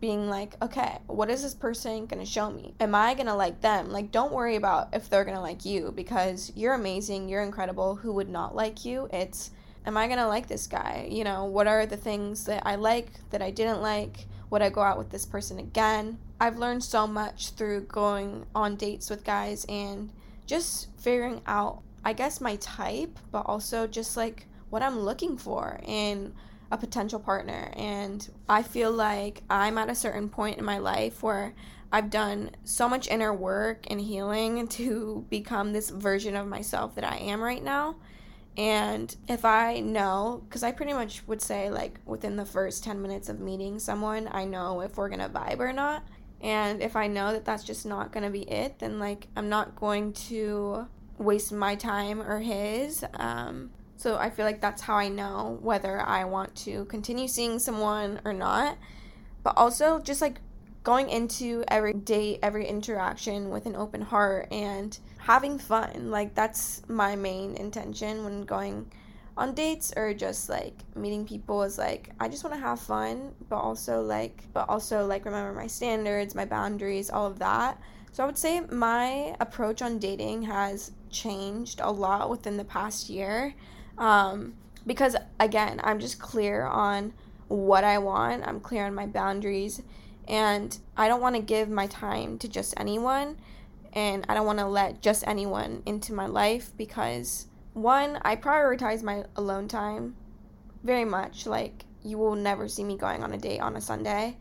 being 0.00 0.28
like, 0.28 0.56
okay, 0.62 0.98
what 1.06 1.30
is 1.30 1.42
this 1.42 1.54
person 1.54 2.06
gonna 2.06 2.26
show 2.26 2.50
me? 2.50 2.74
Am 2.80 2.94
I 2.94 3.14
gonna 3.14 3.36
like 3.36 3.60
them? 3.60 3.90
Like, 3.90 4.10
don't 4.10 4.32
worry 4.32 4.56
about 4.56 4.88
if 4.94 5.08
they're 5.08 5.24
gonna 5.24 5.42
like 5.42 5.64
you 5.64 5.92
because 5.94 6.50
you're 6.56 6.74
amazing, 6.74 7.28
you're 7.28 7.42
incredible. 7.42 7.96
Who 7.96 8.12
would 8.14 8.30
not 8.30 8.56
like 8.56 8.84
you? 8.84 9.08
It's, 9.12 9.50
am 9.84 9.96
I 9.96 10.08
gonna 10.08 10.26
like 10.26 10.48
this 10.48 10.66
guy? 10.66 11.06
You 11.10 11.22
know, 11.22 11.44
what 11.44 11.66
are 11.66 11.84
the 11.84 11.98
things 11.98 12.46
that 12.46 12.62
I 12.66 12.76
like 12.76 13.08
that 13.30 13.42
I 13.42 13.50
didn't 13.50 13.82
like? 13.82 14.26
Would 14.50 14.62
I 14.62 14.68
go 14.68 14.82
out 14.82 14.98
with 14.98 15.10
this 15.10 15.24
person 15.24 15.58
again? 15.58 16.18
I've 16.40 16.58
learned 16.58 16.82
so 16.82 17.06
much 17.06 17.50
through 17.50 17.82
going 17.82 18.46
on 18.54 18.76
dates 18.76 19.08
with 19.08 19.24
guys 19.24 19.64
and 19.68 20.10
just 20.46 20.88
figuring 20.98 21.40
out, 21.46 21.82
I 22.04 22.12
guess, 22.12 22.40
my 22.40 22.56
type, 22.56 23.18
but 23.30 23.46
also 23.46 23.86
just 23.86 24.16
like 24.16 24.46
what 24.68 24.82
I'm 24.82 24.98
looking 24.98 25.38
for 25.38 25.80
in 25.84 26.34
a 26.72 26.76
potential 26.76 27.20
partner. 27.20 27.72
And 27.76 28.28
I 28.48 28.62
feel 28.62 28.90
like 28.90 29.42
I'm 29.48 29.78
at 29.78 29.88
a 29.88 29.94
certain 29.94 30.28
point 30.28 30.58
in 30.58 30.64
my 30.64 30.78
life 30.78 31.22
where 31.22 31.54
I've 31.92 32.10
done 32.10 32.50
so 32.64 32.88
much 32.88 33.08
inner 33.08 33.34
work 33.34 33.84
and 33.88 34.00
healing 34.00 34.66
to 34.80 35.26
become 35.30 35.72
this 35.72 35.90
version 35.90 36.36
of 36.36 36.46
myself 36.46 36.94
that 36.96 37.04
I 37.04 37.16
am 37.16 37.40
right 37.40 37.62
now. 37.62 37.96
And 38.56 39.14
if 39.28 39.44
I 39.44 39.80
know, 39.80 40.42
because 40.48 40.62
I 40.62 40.72
pretty 40.72 40.92
much 40.92 41.22
would 41.26 41.40
say, 41.40 41.70
like, 41.70 42.00
within 42.04 42.36
the 42.36 42.44
first 42.44 42.84
10 42.84 43.00
minutes 43.00 43.28
of 43.28 43.40
meeting 43.40 43.78
someone, 43.78 44.28
I 44.30 44.44
know 44.44 44.80
if 44.80 44.96
we're 44.96 45.08
gonna 45.08 45.28
vibe 45.28 45.60
or 45.60 45.72
not. 45.72 46.02
And 46.40 46.82
if 46.82 46.96
I 46.96 47.06
know 47.06 47.32
that 47.32 47.44
that's 47.44 47.64
just 47.64 47.86
not 47.86 48.12
gonna 48.12 48.30
be 48.30 48.42
it, 48.42 48.78
then, 48.78 48.98
like, 48.98 49.28
I'm 49.36 49.48
not 49.48 49.76
going 49.76 50.12
to 50.14 50.86
waste 51.18 51.52
my 51.52 51.74
time 51.76 52.20
or 52.20 52.40
his. 52.40 53.04
Um, 53.14 53.70
so 53.96 54.16
I 54.16 54.30
feel 54.30 54.46
like 54.46 54.60
that's 54.60 54.80
how 54.82 54.96
I 54.96 55.08
know 55.08 55.58
whether 55.60 56.00
I 56.00 56.24
want 56.24 56.54
to 56.56 56.86
continue 56.86 57.28
seeing 57.28 57.58
someone 57.58 58.20
or 58.24 58.32
not. 58.32 58.78
But 59.42 59.56
also, 59.56 60.00
just 60.00 60.22
like 60.22 60.40
going 60.82 61.10
into 61.10 61.62
every 61.68 61.92
date, 61.92 62.38
every 62.42 62.66
interaction 62.66 63.50
with 63.50 63.66
an 63.66 63.76
open 63.76 64.00
heart 64.00 64.48
and 64.50 64.98
having 65.18 65.58
fun. 65.58 66.10
Like 66.10 66.34
that's 66.34 66.82
my 66.88 67.16
main 67.16 67.54
intention 67.56 68.24
when 68.24 68.44
going 68.44 68.90
on 69.36 69.54
dates 69.54 69.92
or 69.96 70.12
just 70.12 70.48
like 70.48 70.74
meeting 70.94 71.24
people 71.26 71.62
is 71.62 71.78
like 71.78 72.10
I 72.18 72.28
just 72.28 72.44
want 72.44 72.54
to 72.54 72.60
have 72.60 72.80
fun, 72.80 73.32
but 73.48 73.56
also 73.56 74.02
like 74.02 74.44
but 74.52 74.68
also 74.68 75.06
like 75.06 75.24
remember 75.24 75.52
my 75.52 75.66
standards, 75.66 76.34
my 76.34 76.46
boundaries, 76.46 77.10
all 77.10 77.26
of 77.26 77.38
that. 77.38 77.80
So 78.12 78.22
I 78.22 78.26
would 78.26 78.38
say 78.38 78.60
my 78.60 79.36
approach 79.38 79.82
on 79.82 79.98
dating 79.98 80.42
has 80.42 80.92
changed 81.10 81.80
a 81.80 81.90
lot 81.90 82.28
within 82.28 82.56
the 82.56 82.64
past 82.64 83.08
year. 83.08 83.54
Um, 83.98 84.54
because 84.86 85.14
again, 85.38 85.80
I'm 85.84 86.00
just 86.00 86.18
clear 86.18 86.64
on 86.64 87.12
what 87.48 87.84
I 87.84 87.98
want. 87.98 88.46
I'm 88.46 88.60
clear 88.60 88.86
on 88.86 88.94
my 88.94 89.06
boundaries 89.06 89.82
and 90.28 90.76
I 90.96 91.08
don't 91.08 91.20
want 91.20 91.36
to 91.36 91.42
give 91.42 91.68
my 91.68 91.86
time 91.86 92.38
to 92.38 92.48
just 92.48 92.74
anyone 92.76 93.36
and 93.92 94.24
I 94.28 94.34
don't 94.34 94.46
want 94.46 94.58
to 94.58 94.66
let 94.66 95.02
just 95.02 95.26
anyone 95.26 95.82
into 95.86 96.12
my 96.12 96.26
life 96.26 96.72
because 96.76 97.46
one, 97.72 98.18
I 98.22 98.36
prioritize 98.36 99.02
my 99.02 99.24
alone 99.36 99.68
time 99.68 100.16
very 100.84 101.04
much. 101.04 101.46
Like 101.46 101.84
you 102.02 102.18
will 102.18 102.36
never 102.36 102.68
see 102.68 102.84
me 102.84 102.96
going 102.96 103.22
on 103.22 103.32
a 103.32 103.38
date 103.38 103.60
on 103.60 103.76
a 103.76 103.80
Sunday. 103.80 104.36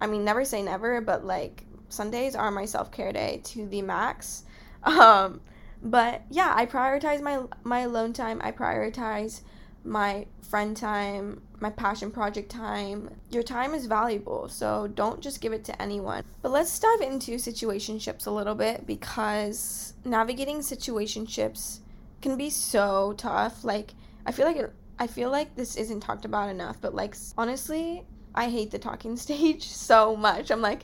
I 0.00 0.06
mean, 0.06 0.24
never 0.24 0.44
say 0.44 0.62
never, 0.62 1.00
but 1.00 1.24
like 1.24 1.64
Sundays 1.88 2.34
are 2.34 2.50
my 2.50 2.64
self-care 2.64 3.12
day 3.12 3.40
to 3.44 3.66
the 3.66 3.82
max. 3.82 4.44
Um, 4.82 5.42
but 5.82 6.22
yeah, 6.30 6.54
I 6.56 6.64
prioritize 6.64 7.20
my 7.20 7.42
my 7.64 7.80
alone 7.80 8.14
time. 8.14 8.40
I 8.42 8.50
prioritize 8.50 9.42
my 9.84 10.26
friend 10.42 10.76
time, 10.76 11.40
my 11.60 11.70
passion 11.70 12.10
project 12.10 12.50
time. 12.50 13.10
Your 13.30 13.42
time 13.42 13.74
is 13.74 13.86
valuable, 13.86 14.48
so 14.48 14.88
don't 14.88 15.20
just 15.20 15.40
give 15.40 15.52
it 15.52 15.64
to 15.64 15.82
anyone. 15.82 16.24
But 16.42 16.50
let's 16.50 16.78
dive 16.78 17.00
into 17.00 17.32
situationships 17.36 18.26
a 18.26 18.30
little 18.30 18.54
bit 18.54 18.86
because 18.86 19.94
navigating 20.04 20.58
situationships 20.58 21.80
can 22.20 22.36
be 22.36 22.50
so 22.50 23.14
tough. 23.16 23.64
Like 23.64 23.94
I 24.26 24.32
feel 24.32 24.46
like 24.46 24.56
it, 24.56 24.72
I 24.98 25.06
feel 25.06 25.30
like 25.30 25.54
this 25.54 25.76
isn't 25.76 26.00
talked 26.00 26.24
about 26.24 26.48
enough, 26.48 26.80
but 26.80 26.94
like 26.94 27.14
honestly, 27.38 28.04
I 28.34 28.50
hate 28.50 28.70
the 28.70 28.78
talking 28.78 29.16
stage 29.16 29.66
so 29.66 30.16
much. 30.16 30.50
I'm 30.50 30.60
like 30.60 30.82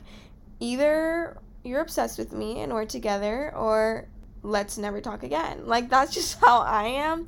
either 0.59 1.37
you're 1.63 1.81
obsessed 1.81 2.17
with 2.17 2.31
me 2.31 2.61
and 2.61 2.73
we're 2.73 2.85
together 2.85 3.53
or 3.55 4.07
let's 4.43 4.77
never 4.77 5.01
talk 5.01 5.23
again. 5.23 5.67
Like 5.67 5.89
that's 5.89 6.13
just 6.13 6.39
how 6.41 6.61
I 6.61 6.85
am 6.85 7.27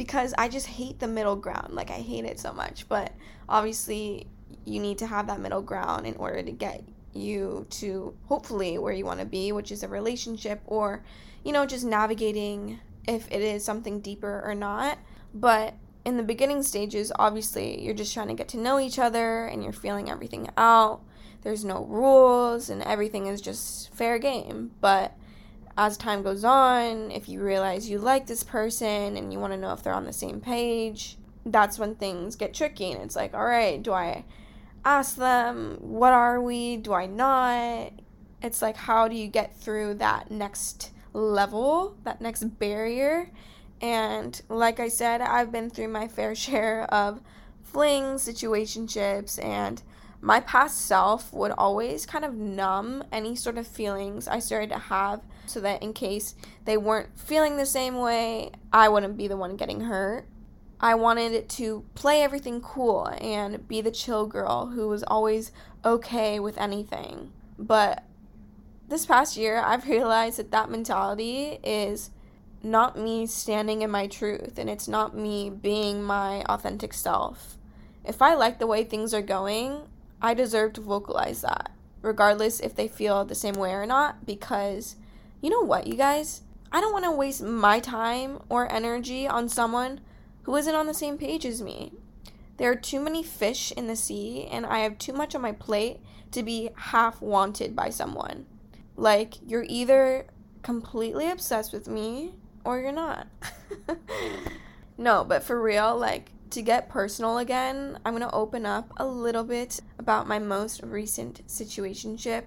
because 0.00 0.32
I 0.38 0.48
just 0.48 0.66
hate 0.66 0.98
the 0.98 1.06
middle 1.06 1.36
ground. 1.36 1.74
Like 1.74 1.90
I 1.90 1.98
hate 1.98 2.24
it 2.24 2.40
so 2.40 2.54
much. 2.54 2.88
But 2.88 3.12
obviously, 3.50 4.28
you 4.64 4.80
need 4.80 4.96
to 4.96 5.06
have 5.06 5.26
that 5.26 5.40
middle 5.40 5.60
ground 5.60 6.06
in 6.06 6.16
order 6.16 6.42
to 6.42 6.50
get 6.50 6.82
you 7.12 7.66
to 7.68 8.16
hopefully 8.24 8.78
where 8.78 8.94
you 8.94 9.04
want 9.04 9.20
to 9.20 9.26
be, 9.26 9.52
which 9.52 9.70
is 9.70 9.82
a 9.82 9.88
relationship 9.88 10.62
or, 10.64 11.04
you 11.44 11.52
know, 11.52 11.66
just 11.66 11.84
navigating 11.84 12.80
if 13.06 13.30
it 13.30 13.42
is 13.42 13.62
something 13.62 14.00
deeper 14.00 14.40
or 14.42 14.54
not. 14.54 14.96
But 15.34 15.74
in 16.06 16.16
the 16.16 16.22
beginning 16.22 16.62
stages, 16.62 17.12
obviously, 17.18 17.84
you're 17.84 17.92
just 17.92 18.14
trying 18.14 18.28
to 18.28 18.34
get 18.34 18.48
to 18.48 18.56
know 18.56 18.80
each 18.80 18.98
other 18.98 19.44
and 19.44 19.62
you're 19.62 19.70
feeling 19.70 20.08
everything 20.08 20.48
out. 20.56 21.02
There's 21.42 21.62
no 21.62 21.84
rules 21.84 22.70
and 22.70 22.82
everything 22.84 23.26
is 23.26 23.42
just 23.42 23.92
fair 23.92 24.18
game. 24.18 24.70
But 24.80 25.12
as 25.76 25.96
time 25.96 26.22
goes 26.22 26.44
on, 26.44 27.10
if 27.10 27.28
you 27.28 27.40
realize 27.40 27.88
you 27.88 27.98
like 27.98 28.26
this 28.26 28.42
person 28.42 29.16
and 29.16 29.32
you 29.32 29.38
want 29.38 29.52
to 29.52 29.58
know 29.58 29.72
if 29.72 29.82
they're 29.82 29.94
on 29.94 30.04
the 30.04 30.12
same 30.12 30.40
page, 30.40 31.16
that's 31.46 31.78
when 31.78 31.94
things 31.94 32.36
get 32.36 32.54
tricky. 32.54 32.92
And 32.92 33.02
it's 33.02 33.16
like, 33.16 33.34
all 33.34 33.44
right, 33.44 33.82
do 33.82 33.92
I 33.92 34.24
ask 34.84 35.16
them, 35.16 35.78
what 35.80 36.12
are 36.12 36.40
we? 36.40 36.76
Do 36.76 36.92
I 36.92 37.06
not? 37.06 37.92
It's 38.42 38.62
like, 38.62 38.76
how 38.76 39.08
do 39.08 39.16
you 39.16 39.28
get 39.28 39.56
through 39.56 39.94
that 39.94 40.30
next 40.30 40.90
level, 41.12 41.96
that 42.04 42.20
next 42.20 42.44
barrier? 42.58 43.30
And 43.80 44.40
like 44.48 44.80
I 44.80 44.88
said, 44.88 45.20
I've 45.20 45.52
been 45.52 45.70
through 45.70 45.88
my 45.88 46.08
fair 46.08 46.34
share 46.34 46.82
of 46.92 47.20
flings, 47.62 48.26
situationships, 48.26 49.42
and 49.42 49.82
my 50.20 50.40
past 50.40 50.82
self 50.82 51.32
would 51.32 51.52
always 51.52 52.04
kind 52.04 52.24
of 52.24 52.34
numb 52.34 53.02
any 53.10 53.34
sort 53.34 53.56
of 53.56 53.66
feelings 53.66 54.28
I 54.28 54.38
started 54.38 54.70
to 54.70 54.78
have 54.78 55.22
so 55.46 55.60
that 55.60 55.82
in 55.82 55.92
case 55.92 56.34
they 56.66 56.76
weren't 56.76 57.18
feeling 57.18 57.56
the 57.56 57.66
same 57.66 57.96
way, 57.96 58.50
I 58.72 58.88
wouldn't 58.88 59.16
be 59.16 59.28
the 59.28 59.36
one 59.36 59.56
getting 59.56 59.82
hurt. 59.82 60.26
I 60.78 60.94
wanted 60.94 61.48
to 61.50 61.84
play 61.94 62.22
everything 62.22 62.60
cool 62.60 63.06
and 63.20 63.66
be 63.66 63.80
the 63.80 63.90
chill 63.90 64.26
girl 64.26 64.68
who 64.68 64.88
was 64.88 65.02
always 65.02 65.52
okay 65.84 66.38
with 66.38 66.58
anything. 66.58 67.32
But 67.58 68.04
this 68.88 69.06
past 69.06 69.36
year, 69.36 69.58
I've 69.58 69.86
realized 69.88 70.38
that 70.38 70.50
that 70.52 70.70
mentality 70.70 71.58
is 71.62 72.10
not 72.62 72.98
me 72.98 73.26
standing 73.26 73.82
in 73.82 73.90
my 73.90 74.06
truth 74.06 74.58
and 74.58 74.68
it's 74.68 74.88
not 74.88 75.16
me 75.16 75.48
being 75.50 76.02
my 76.02 76.42
authentic 76.42 76.92
self. 76.92 77.56
If 78.04 78.20
I 78.22 78.34
like 78.34 78.58
the 78.58 78.66
way 78.66 78.84
things 78.84 79.12
are 79.12 79.22
going, 79.22 79.82
I 80.22 80.34
deserve 80.34 80.74
to 80.74 80.80
vocalize 80.80 81.40
that, 81.42 81.70
regardless 82.02 82.60
if 82.60 82.74
they 82.74 82.88
feel 82.88 83.24
the 83.24 83.34
same 83.34 83.54
way 83.54 83.72
or 83.72 83.86
not, 83.86 84.26
because 84.26 84.96
you 85.40 85.50
know 85.50 85.60
what, 85.60 85.86
you 85.86 85.94
guys? 85.94 86.42
I 86.72 86.80
don't 86.80 86.92
want 86.92 87.04
to 87.04 87.10
waste 87.10 87.42
my 87.42 87.80
time 87.80 88.40
or 88.48 88.70
energy 88.70 89.26
on 89.26 89.48
someone 89.48 90.00
who 90.42 90.54
isn't 90.56 90.74
on 90.74 90.86
the 90.86 90.94
same 90.94 91.18
page 91.18 91.44
as 91.44 91.62
me. 91.62 91.92
There 92.58 92.70
are 92.70 92.76
too 92.76 93.00
many 93.00 93.22
fish 93.22 93.72
in 93.72 93.86
the 93.86 93.96
sea, 93.96 94.46
and 94.50 94.66
I 94.66 94.80
have 94.80 94.98
too 94.98 95.12
much 95.12 95.34
on 95.34 95.40
my 95.40 95.52
plate 95.52 96.00
to 96.32 96.42
be 96.42 96.70
half 96.76 97.22
wanted 97.22 97.74
by 97.74 97.90
someone. 97.90 98.46
Like, 98.96 99.34
you're 99.46 99.66
either 99.68 100.26
completely 100.62 101.30
obsessed 101.30 101.72
with 101.72 101.88
me 101.88 102.34
or 102.64 102.78
you're 102.78 102.92
not. 102.92 103.26
no, 104.98 105.24
but 105.24 105.42
for 105.42 105.60
real, 105.60 105.96
like, 105.96 106.32
to 106.50 106.62
get 106.62 106.88
personal 106.88 107.38
again, 107.38 107.98
I'm 108.04 108.14
going 108.16 108.28
to 108.28 108.34
open 108.34 108.66
up 108.66 108.92
a 108.96 109.06
little 109.06 109.44
bit 109.44 109.80
about 109.98 110.26
my 110.26 110.38
most 110.38 110.82
recent 110.82 111.46
situationship. 111.46 112.44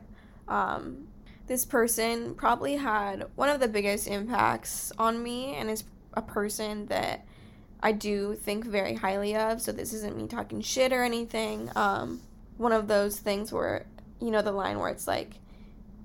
Um, 0.48 1.08
this 1.48 1.66
person 1.66 2.36
probably 2.36 2.76
had 2.76 3.26
one 3.36 3.50
of 3.50 3.60
the 3.60 3.68
biggest 3.68 4.08
impacts 4.08 4.92
on 4.98 5.22
me 5.22 5.56
and 5.56 5.70
is 5.70 5.84
a 6.14 6.22
person 6.22 6.86
that 6.88 7.26
I 7.82 7.92
do 7.92 8.36
think 8.36 8.66
very 8.66 8.96
highly 8.96 9.36
of. 9.36 9.62
So 9.62 9.72
this 9.72 9.94
isn't 9.94 10.16
me 10.16 10.28
talking 10.28 10.62
shit 10.62 10.94
or 10.94 11.04
anything. 11.04 11.70
Um, 11.76 12.22
one 12.58 12.72
of 12.72 12.88
those 12.88 13.20
things 13.20 13.52
where, 13.52 13.86
you 14.22 14.32
know, 14.32 14.42
the 14.42 14.52
line 14.52 14.80
where 14.80 14.90
it's 14.90 15.08
like, 15.08 15.36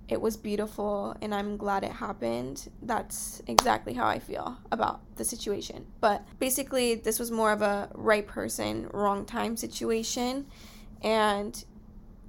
it 0.08 0.20
was 0.20 0.36
beautiful 0.36 1.14
and 1.20 1.34
I'm 1.34 1.56
glad 1.56 1.84
it 1.84 1.92
happened. 1.92 2.70
That's 2.82 3.42
exactly 3.46 3.92
how 3.92 4.06
I 4.06 4.18
feel 4.18 4.56
about 4.72 5.00
the 5.16 5.24
situation. 5.24 5.86
But 6.00 6.24
basically, 6.38 6.94
this 6.94 7.18
was 7.18 7.30
more 7.30 7.52
of 7.52 7.60
a 7.60 7.90
right 7.94 8.26
person, 8.26 8.88
wrong 8.92 9.26
time 9.26 9.56
situation. 9.56 10.46
And 11.02 11.62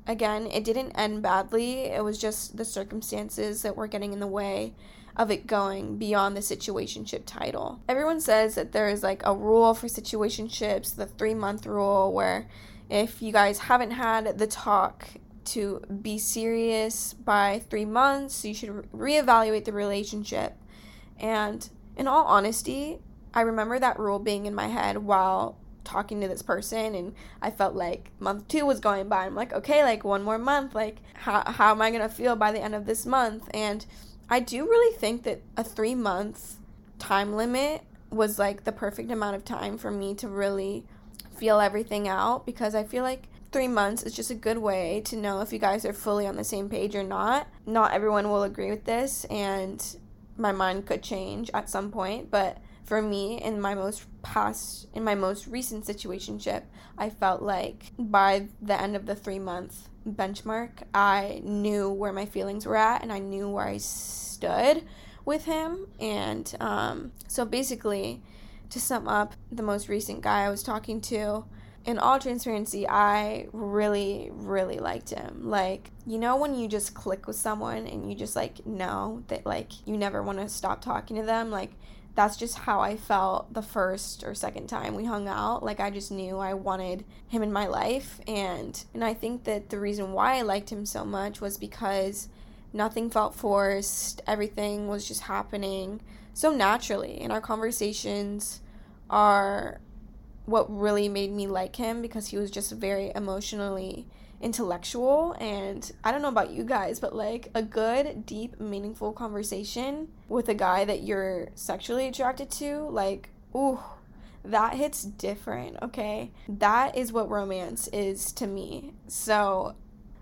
again, 0.08 0.48
it 0.48 0.65
didn't 0.65 0.92
end 0.92 1.22
badly. 1.22 1.82
It 1.86 2.04
was 2.04 2.18
just 2.18 2.58
the 2.58 2.65
circumstances 2.65 3.62
that 3.62 3.78
were 3.78 3.88
getting 3.88 4.12
in 4.12 4.20
the 4.20 4.28
way 4.28 4.74
of 5.15 5.32
it 5.32 5.48
going 5.48 5.98
beyond 5.98 6.36
the 6.36 6.42
situationship 6.42 7.24
title. 7.26 7.82
Everyone 7.88 8.20
says 8.20 8.56
that 8.56 8.74
there 8.74 8.89
is 8.89 9.04
like 9.04 9.22
a 9.26 9.36
rule 9.36 9.74
for 9.74 9.88
situationships, 9.88 10.96
the 10.96 11.06
three 11.06 11.34
month 11.34 11.65
rule, 11.65 12.13
where 12.13 12.48
if 12.89 13.22
you 13.22 13.32
guys 13.32 13.60
haven't 13.60 13.92
had 13.92 14.38
the 14.38 14.48
talk 14.48 15.08
to 15.45 15.82
be 16.02 16.17
serious 16.17 17.13
by 17.13 17.62
three 17.69 17.86
months. 17.86 18.45
You 18.45 18.54
should 18.54 18.69
reevaluate 18.91 19.65
the 19.65 19.73
relationship. 19.73 20.56
And 21.19 21.67
in 21.97 22.08
all 22.08 22.25
honesty, 22.25 22.99
I 23.34 23.41
remember 23.41 23.80
that 23.80 23.99
rule 23.99 24.19
being 24.19 24.45
in 24.45 24.56
my 24.56 24.67
head 24.67 24.97
while 24.99 25.58
talking 25.84 26.21
to 26.21 26.28
this 26.28 26.41
person 26.41 26.93
and 26.93 27.15
I 27.41 27.49
felt 27.49 27.73
like 27.73 28.12
month 28.19 28.47
2 28.47 28.65
was 28.65 28.80
going 28.80 29.10
by. 29.10 29.25
I'm 29.25 29.36
like, 29.36 29.54
"Okay, 29.54 29.84
like 29.84 30.04
one 30.04 30.23
more 30.23 30.38
month. 30.38 30.75
Like 30.75 30.97
how 31.13 31.43
how 31.52 31.71
am 31.71 31.82
I 31.82 31.89
going 31.89 32.02
to 32.02 32.10
feel 32.10 32.36
by 32.36 32.52
the 32.52 32.62
end 32.62 32.75
of 32.75 32.86
this 32.86 33.06
month?" 33.06 33.49
And 33.54 33.86
I 34.30 34.39
do 34.39 34.63
really 34.63 34.95
think 34.97 35.23
that 35.23 35.41
a 35.58 35.63
3 35.63 35.95
month 35.95 36.58
time 36.99 37.36
limit 37.36 37.84
was 38.12 38.38
like 38.39 38.63
the 38.63 38.71
perfect 38.71 39.12
amount 39.12 39.36
of 39.36 39.45
time 39.45 39.78
for 39.78 39.91
me 39.91 40.13
to 40.15 40.28
really 40.28 40.86
feel 41.36 41.60
everything 41.60 42.08
out 42.08 42.45
because 42.45 42.75
I 42.75 42.84
feel 42.84 43.04
like 43.04 43.28
three 43.52 43.68
months 43.68 44.04
is 44.04 44.14
just 44.14 44.32
a 44.32 44.36
good 44.36 44.58
way 44.58 45.02
to 45.06 45.16
know 45.16 45.42
if 45.42 45.52
you 45.52 45.60
guys 45.60 45.86
are 45.86 45.94
fully 45.94 46.28
on 46.28 46.36
the 46.36 46.44
same 46.44 46.70
page 46.70 46.96
or 46.96 47.04
not. 47.04 47.48
Not 47.66 47.94
everyone 47.94 48.30
will 48.30 48.44
agree 48.44 48.70
with 48.70 48.86
this, 48.86 49.26
and 49.26 49.84
my 50.38 50.52
mind 50.52 50.86
could 50.86 51.04
change 51.04 51.50
at 51.54 51.70
some 51.70 51.92
point, 51.92 52.32
but 52.32 52.58
for 52.90 53.04
me 53.04 53.40
in 53.40 53.62
my 53.62 53.76
most 53.76 54.04
past 54.24 54.88
in 54.96 55.04
my 55.04 55.14
most 55.14 55.46
recent 55.46 55.86
situationship 55.86 56.64
i 56.98 57.08
felt 57.08 57.40
like 57.40 57.92
by 58.00 58.48
the 58.64 58.82
end 58.82 58.96
of 58.96 59.06
the 59.06 59.14
three 59.14 59.38
month 59.38 59.90
benchmark 60.08 60.72
i 60.92 61.40
knew 61.44 61.88
where 61.88 62.12
my 62.12 62.26
feelings 62.26 62.66
were 62.66 62.76
at 62.76 63.04
and 63.04 63.14
i 63.14 63.20
knew 63.20 63.48
where 63.48 63.68
i 63.68 63.78
stood 63.78 64.84
with 65.24 65.46
him 65.46 65.86
and 66.00 66.56
um, 66.60 67.12
so 67.28 67.46
basically 67.46 68.24
to 68.72 68.80
sum 68.80 69.08
up 69.08 69.36
the 69.52 69.62
most 69.62 69.88
recent 69.88 70.22
guy 70.22 70.44
i 70.46 70.50
was 70.50 70.64
talking 70.64 71.00
to 71.00 71.46
in 71.89 71.97
all 71.97 72.19
transparency, 72.19 72.88
I 72.88 73.47
really, 73.52 74.30
really 74.32 74.78
liked 74.78 75.10
him. 75.10 75.49
Like, 75.49 75.89
you 76.06 76.19
know, 76.19 76.38
when 76.38 76.54
you 76.54 76.67
just 76.67 76.93
click 76.93 77.25
with 77.25 77.36
someone 77.36 77.88
and 77.88 78.08
you 78.08 78.15
just 78.15 78.36
like 78.36 78.63
know 78.63 79.23
that 79.28 79.43
like 79.43 79.71
you 79.88 79.97
never 79.97 80.21
want 80.21 80.38
to 80.38 80.47
stop 80.49 80.82
talking 80.82 81.15
to 81.15 81.23
them, 81.23 81.49
like 81.49 81.71
that's 82.13 82.38
just 82.38 82.60
how 82.60 82.80
I 82.80 82.95
felt 82.95 83.56
the 83.56 83.63
first 83.63 84.23
or 84.23 84.36
second 84.36 84.67
time 84.67 84.93
we 84.93 85.06
hung 85.06 85.28
out. 85.28 85.63
Like 85.63 85.80
I 85.80 85.89
just 85.89 86.12
knew 86.12 86.38
I 86.38 86.54
wanted 86.54 87.06
him 87.28 87.41
in 87.41 87.52
my 87.52 87.65
life 87.65 88.21
and 88.28 88.84
and 88.93 89.04
I 89.04 89.15
think 89.15 89.45
that 89.45 89.71
the 89.71 89.80
reason 89.80 90.13
why 90.13 90.38
I 90.38 90.43
liked 90.43 90.71
him 90.71 90.86
so 90.86 91.04
much 91.04 91.41
was 91.41 91.58
because 91.58 92.30
nothing 92.71 93.10
felt 93.10 93.34
forced. 93.34 94.21
Everything 94.28 94.88
was 94.88 95.08
just 95.08 95.21
happening 95.21 96.02
so 96.36 96.52
naturally 96.52 97.19
and 97.19 97.32
our 97.32 97.41
conversations 97.41 98.62
are 99.10 99.82
what 100.50 100.70
really 100.76 101.08
made 101.08 101.32
me 101.32 101.48
like 101.48 101.76
him 101.76 102.02
because 102.02 102.28
he 102.28 102.38
was 102.38 102.50
just 102.50 102.72
very 102.72 103.12
emotionally 103.16 104.08
intellectual 104.42 105.36
and 105.40 105.92
I 106.04 106.12
don't 106.12 106.22
know 106.22 106.30
about 106.30 106.52
you 106.52 106.64
guys 106.64 107.00
but 107.00 107.14
like 107.14 107.50
a 107.54 107.62
good 107.62 108.26
deep 108.26 108.60
meaningful 108.60 109.12
conversation 109.12 110.08
with 110.30 110.48
a 110.48 110.54
guy 110.54 110.86
that 110.86 111.04
you're 111.04 111.50
sexually 111.56 112.08
attracted 112.08 112.50
to 112.52 112.88
like 112.90 113.30
ooh 113.54 113.80
that 114.46 114.76
hits 114.76 115.04
different 115.04 115.78
okay? 115.82 116.32
That 116.48 116.98
is 116.98 117.12
what 117.12 117.30
romance 117.30 117.90
is 117.90 118.32
to 118.34 118.48
me. 118.48 118.94
So 119.08 119.76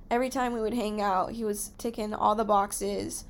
every 0.10 0.30
time 0.30 0.54
we 0.54 0.62
would 0.62 0.74
hang 0.74 1.00
out 1.00 1.32
he 1.32 1.44
was 1.44 1.72
ticking 1.78 2.13
all 2.13 2.34
the 2.34 2.44
boxes 2.44 3.26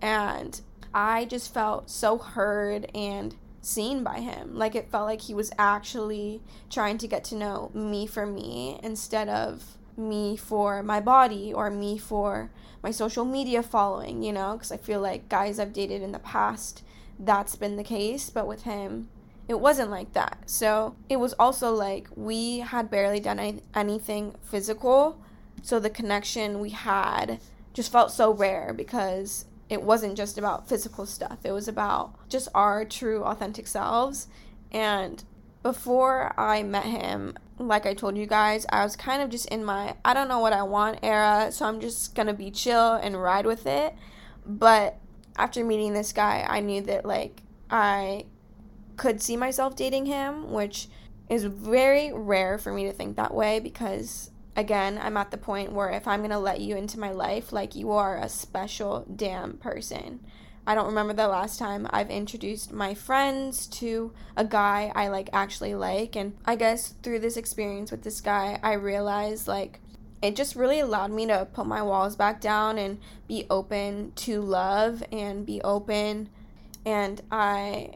and 0.00 0.60
I 0.94 1.24
just 1.24 1.52
felt 1.52 1.90
so 1.90 2.16
heard 2.16 2.88
and 2.94 3.34
seen 3.60 4.02
by 4.02 4.20
him. 4.20 4.56
Like 4.56 4.74
it 4.74 4.90
felt 4.90 5.06
like 5.06 5.22
he 5.22 5.34
was 5.34 5.50
actually 5.58 6.42
trying 6.70 6.98
to 6.98 7.08
get 7.08 7.24
to 7.24 7.34
know 7.34 7.70
me 7.74 8.06
for 8.06 8.26
me 8.26 8.78
instead 8.82 9.28
of 9.28 9.78
me 9.96 10.36
for 10.36 10.82
my 10.82 11.00
body 11.00 11.52
or 11.52 11.70
me 11.70 11.98
for 11.98 12.50
my 12.82 12.90
social 12.90 13.24
media 13.24 13.62
following, 13.62 14.22
you 14.22 14.32
know? 14.32 14.52
Because 14.52 14.72
I 14.72 14.76
feel 14.76 15.00
like 15.00 15.28
guys 15.28 15.58
I've 15.58 15.72
dated 15.72 16.02
in 16.02 16.12
the 16.12 16.18
past, 16.18 16.82
that's 17.18 17.56
been 17.56 17.76
the 17.76 17.84
case. 17.84 18.30
But 18.30 18.46
with 18.46 18.62
him, 18.62 19.08
it 19.48 19.58
wasn't 19.58 19.90
like 19.90 20.12
that. 20.12 20.38
So 20.46 20.94
it 21.08 21.16
was 21.16 21.34
also 21.38 21.72
like 21.72 22.08
we 22.14 22.60
had 22.60 22.90
barely 22.90 23.18
done 23.20 23.38
any- 23.38 23.62
anything 23.74 24.34
physical. 24.42 25.20
So 25.62 25.80
the 25.80 25.90
connection 25.90 26.60
we 26.60 26.70
had 26.70 27.40
just 27.72 27.90
felt 27.90 28.12
so 28.12 28.32
rare 28.32 28.72
because 28.72 29.46
it 29.68 29.82
wasn't 29.82 30.16
just 30.16 30.38
about 30.38 30.68
physical 30.68 31.06
stuff, 31.06 31.38
it 31.44 31.52
was 31.52 31.68
about 31.68 32.28
just 32.28 32.48
our 32.54 32.84
true, 32.84 33.22
authentic 33.24 33.66
selves. 33.66 34.28
And 34.70 35.22
before 35.62 36.38
I 36.38 36.62
met 36.62 36.84
him, 36.84 37.36
like 37.58 37.86
I 37.86 37.94
told 37.94 38.16
you 38.16 38.26
guys, 38.26 38.64
I 38.70 38.84
was 38.84 38.96
kind 38.96 39.22
of 39.22 39.30
just 39.30 39.46
in 39.46 39.64
my 39.64 39.96
I 40.04 40.14
don't 40.14 40.28
know 40.28 40.38
what 40.38 40.52
I 40.52 40.62
want 40.62 41.00
era, 41.02 41.50
so 41.50 41.66
I'm 41.66 41.80
just 41.80 42.14
gonna 42.14 42.34
be 42.34 42.50
chill 42.50 42.94
and 42.94 43.20
ride 43.20 43.46
with 43.46 43.66
it. 43.66 43.94
But 44.46 44.98
after 45.36 45.64
meeting 45.64 45.92
this 45.92 46.12
guy, 46.12 46.46
I 46.48 46.60
knew 46.60 46.82
that 46.82 47.04
like 47.04 47.42
I 47.70 48.26
could 48.96 49.22
see 49.22 49.36
myself 49.36 49.76
dating 49.76 50.06
him, 50.06 50.52
which 50.52 50.88
is 51.28 51.44
very 51.44 52.12
rare 52.12 52.58
for 52.58 52.72
me 52.72 52.84
to 52.84 52.92
think 52.92 53.16
that 53.16 53.34
way 53.34 53.60
because 53.60 54.30
again, 54.58 54.98
I'm 55.00 55.16
at 55.16 55.30
the 55.30 55.38
point 55.38 55.72
where 55.72 55.88
if 55.90 56.08
I'm 56.08 56.18
going 56.20 56.30
to 56.30 56.38
let 56.38 56.60
you 56.60 56.76
into 56.76 56.98
my 56.98 57.12
life, 57.12 57.52
like 57.52 57.76
you 57.76 57.92
are 57.92 58.18
a 58.18 58.28
special 58.28 59.06
damn 59.14 59.56
person. 59.56 60.18
I 60.66 60.74
don't 60.74 60.88
remember 60.88 61.14
the 61.14 61.28
last 61.28 61.60
time 61.60 61.86
I've 61.90 62.10
introduced 62.10 62.72
my 62.72 62.92
friends 62.92 63.68
to 63.68 64.12
a 64.36 64.44
guy 64.44 64.92
I 64.94 65.08
like 65.08 65.30
actually 65.32 65.74
like 65.76 66.14
and 66.16 66.36
I 66.44 66.56
guess 66.56 66.92
through 67.02 67.20
this 67.20 67.36
experience 67.38 67.90
with 67.92 68.02
this 68.02 68.20
guy, 68.20 68.58
I 68.62 68.74
realized 68.74 69.46
like 69.46 69.80
it 70.20 70.34
just 70.34 70.56
really 70.56 70.80
allowed 70.80 71.12
me 71.12 71.26
to 71.26 71.46
put 71.52 71.66
my 71.66 71.80
walls 71.80 72.16
back 72.16 72.40
down 72.40 72.76
and 72.78 72.98
be 73.28 73.46
open 73.48 74.12
to 74.16 74.42
love 74.42 75.04
and 75.12 75.46
be 75.46 75.62
open 75.62 76.28
and 76.84 77.22
I 77.30 77.94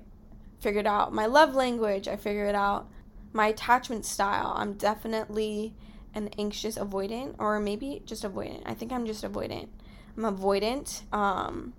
figured 0.60 0.86
out 0.86 1.12
my 1.12 1.26
love 1.26 1.54
language. 1.54 2.06
I 2.06 2.16
figured 2.16 2.54
out 2.54 2.88
my 3.32 3.48
attachment 3.48 4.06
style. 4.06 4.54
I'm 4.56 4.74
definitely 4.74 5.74
an 6.14 6.30
anxious 6.38 6.76
avoidant, 6.76 7.36
or 7.38 7.58
maybe 7.60 8.02
just 8.04 8.22
avoidant. 8.22 8.62
I 8.66 8.74
think 8.74 8.92
I'm 8.92 9.06
just 9.06 9.24
avoidant. 9.24 9.68
I'm 10.16 10.24
avoidant. 10.24 11.02
Um, 11.12 11.72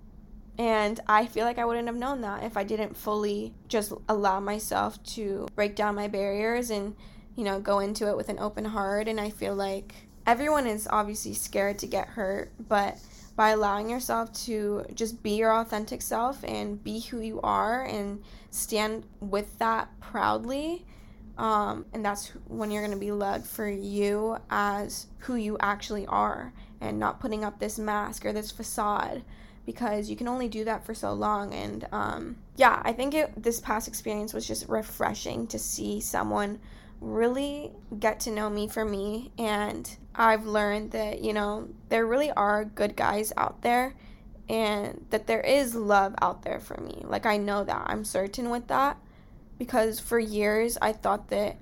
and 0.58 1.00
I 1.08 1.26
feel 1.26 1.44
like 1.44 1.58
I 1.58 1.64
wouldn't 1.64 1.86
have 1.86 1.96
known 1.96 2.20
that 2.20 2.44
if 2.44 2.56
I 2.56 2.64
didn't 2.64 2.96
fully 2.96 3.54
just 3.68 3.92
allow 4.08 4.40
myself 4.40 5.02
to 5.14 5.48
break 5.54 5.74
down 5.74 5.94
my 5.94 6.08
barriers 6.08 6.70
and, 6.70 6.94
you 7.36 7.44
know, 7.44 7.60
go 7.60 7.80
into 7.80 8.08
it 8.08 8.16
with 8.16 8.28
an 8.28 8.38
open 8.38 8.64
heart. 8.64 9.08
And 9.08 9.20
I 9.20 9.30
feel 9.30 9.54
like 9.54 9.94
everyone 10.26 10.66
is 10.66 10.86
obviously 10.88 11.34
scared 11.34 11.78
to 11.80 11.86
get 11.86 12.08
hurt, 12.08 12.52
but 12.68 12.98
by 13.36 13.50
allowing 13.50 13.90
yourself 13.90 14.32
to 14.44 14.84
just 14.94 15.22
be 15.22 15.32
your 15.32 15.52
authentic 15.52 16.00
self 16.02 16.44
and 16.44 16.82
be 16.82 17.00
who 17.00 17.20
you 17.20 17.40
are 17.42 17.84
and 17.84 18.22
stand 18.50 19.04
with 19.18 19.58
that 19.58 19.88
proudly, 20.00 20.86
um, 21.36 21.84
and 21.92 22.04
that's 22.04 22.28
when 22.46 22.70
you're 22.70 22.82
going 22.82 22.94
to 22.94 23.00
be 23.00 23.12
loved 23.12 23.46
for 23.46 23.68
you 23.68 24.36
as 24.50 25.06
who 25.18 25.34
you 25.34 25.56
actually 25.60 26.06
are 26.06 26.52
and 26.80 26.98
not 26.98 27.20
putting 27.20 27.44
up 27.44 27.58
this 27.58 27.78
mask 27.78 28.24
or 28.24 28.32
this 28.32 28.50
facade 28.50 29.24
because 29.66 30.10
you 30.10 30.16
can 30.16 30.28
only 30.28 30.48
do 30.48 30.64
that 30.64 30.84
for 30.84 30.94
so 30.94 31.12
long. 31.12 31.52
And 31.52 31.86
um, 31.90 32.36
yeah, 32.56 32.80
I 32.84 32.92
think 32.92 33.14
it, 33.14 33.42
this 33.42 33.60
past 33.60 33.88
experience 33.88 34.32
was 34.32 34.46
just 34.46 34.68
refreshing 34.68 35.46
to 35.48 35.58
see 35.58 36.00
someone 36.00 36.60
really 37.00 37.72
get 37.98 38.20
to 38.20 38.30
know 38.30 38.48
me 38.48 38.68
for 38.68 38.84
me. 38.84 39.32
And 39.38 39.90
I've 40.14 40.46
learned 40.46 40.92
that, 40.92 41.22
you 41.22 41.32
know, 41.32 41.68
there 41.88 42.06
really 42.06 42.30
are 42.32 42.64
good 42.64 42.94
guys 42.94 43.32
out 43.36 43.62
there 43.62 43.94
and 44.48 45.04
that 45.10 45.26
there 45.26 45.40
is 45.40 45.74
love 45.74 46.14
out 46.20 46.42
there 46.42 46.60
for 46.60 46.78
me. 46.80 47.02
Like, 47.06 47.26
I 47.26 47.38
know 47.38 47.64
that. 47.64 47.86
I'm 47.86 48.04
certain 48.04 48.50
with 48.50 48.68
that 48.68 48.98
because 49.58 50.00
for 50.00 50.18
years 50.18 50.76
I 50.80 50.92
thought 50.92 51.28
that 51.28 51.56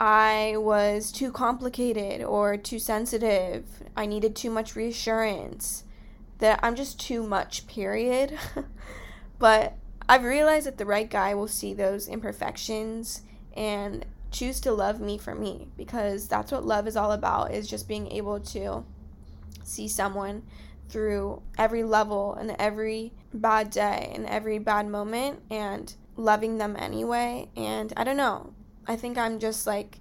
I 0.00 0.54
was 0.56 1.12
too 1.12 1.30
complicated 1.30 2.22
or 2.22 2.56
too 2.56 2.78
sensitive. 2.78 3.64
I 3.96 4.06
needed 4.06 4.34
too 4.34 4.50
much 4.50 4.74
reassurance. 4.74 5.84
That 6.38 6.58
I'm 6.62 6.74
just 6.74 6.98
too 6.98 7.22
much, 7.22 7.66
period. 7.66 8.38
but 9.38 9.76
I've 10.08 10.24
realized 10.24 10.66
that 10.66 10.78
the 10.78 10.86
right 10.86 11.08
guy 11.08 11.34
will 11.34 11.48
see 11.48 11.74
those 11.74 12.08
imperfections 12.08 13.22
and 13.54 14.06
choose 14.30 14.58
to 14.60 14.72
love 14.72 15.00
me 15.00 15.18
for 15.18 15.34
me 15.34 15.68
because 15.76 16.28
that's 16.28 16.50
what 16.50 16.64
love 16.64 16.86
is 16.86 16.96
all 16.96 17.12
about 17.12 17.52
is 17.52 17.68
just 17.68 17.88
being 17.88 18.10
able 18.10 18.40
to 18.40 18.84
see 19.64 19.86
someone 19.86 20.42
through 20.88 21.42
every 21.58 21.84
level 21.84 22.34
and 22.34 22.54
every 22.58 23.12
bad 23.32 23.70
day 23.70 24.10
and 24.14 24.26
every 24.26 24.58
bad 24.58 24.86
moment 24.88 25.40
and 25.50 25.94
loving 26.20 26.58
them 26.58 26.76
anyway. 26.78 27.48
And 27.56 27.92
I 27.96 28.04
don't 28.04 28.16
know. 28.16 28.52
I 28.86 28.96
think 28.96 29.18
I'm 29.18 29.38
just 29.38 29.66
like, 29.66 29.98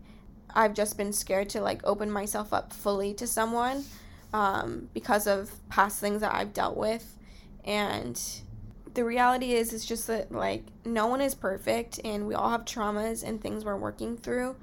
I've 0.53 0.73
just 0.73 0.97
been 0.97 1.13
scared 1.13 1.49
to 1.49 1.61
like 1.61 1.81
open 1.83 2.11
myself 2.11 2.53
up 2.53 2.73
fully 2.73 3.13
to 3.15 3.27
someone 3.27 3.83
um, 4.33 4.89
because 4.93 5.27
of 5.27 5.51
past 5.69 5.99
things 5.99 6.21
that 6.21 6.33
I've 6.33 6.53
dealt 6.53 6.77
with. 6.77 7.17
And 7.63 8.19
the 8.93 9.03
reality 9.03 9.53
is, 9.53 9.73
it's 9.73 9.85
just 9.85 10.07
that 10.07 10.31
like 10.31 10.63
no 10.85 11.07
one 11.07 11.21
is 11.21 11.35
perfect 11.35 11.99
and 12.03 12.27
we 12.27 12.33
all 12.33 12.49
have 12.49 12.65
traumas 12.65 13.23
and 13.23 13.41
things 13.41 13.63
we're 13.63 13.77
working 13.77 14.17
through. 14.17 14.55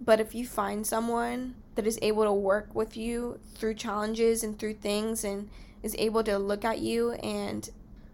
But 0.00 0.20
if 0.20 0.34
you 0.34 0.46
find 0.46 0.86
someone 0.86 1.54
that 1.74 1.86
is 1.86 1.98
able 2.00 2.24
to 2.24 2.32
work 2.32 2.74
with 2.74 2.96
you 2.96 3.38
through 3.54 3.74
challenges 3.74 4.42
and 4.42 4.58
through 4.58 4.74
things 4.74 5.24
and 5.24 5.50
is 5.82 5.94
able 5.98 6.24
to 6.24 6.38
look 6.38 6.64
at 6.64 6.78
you 6.78 7.12
and 7.12 7.68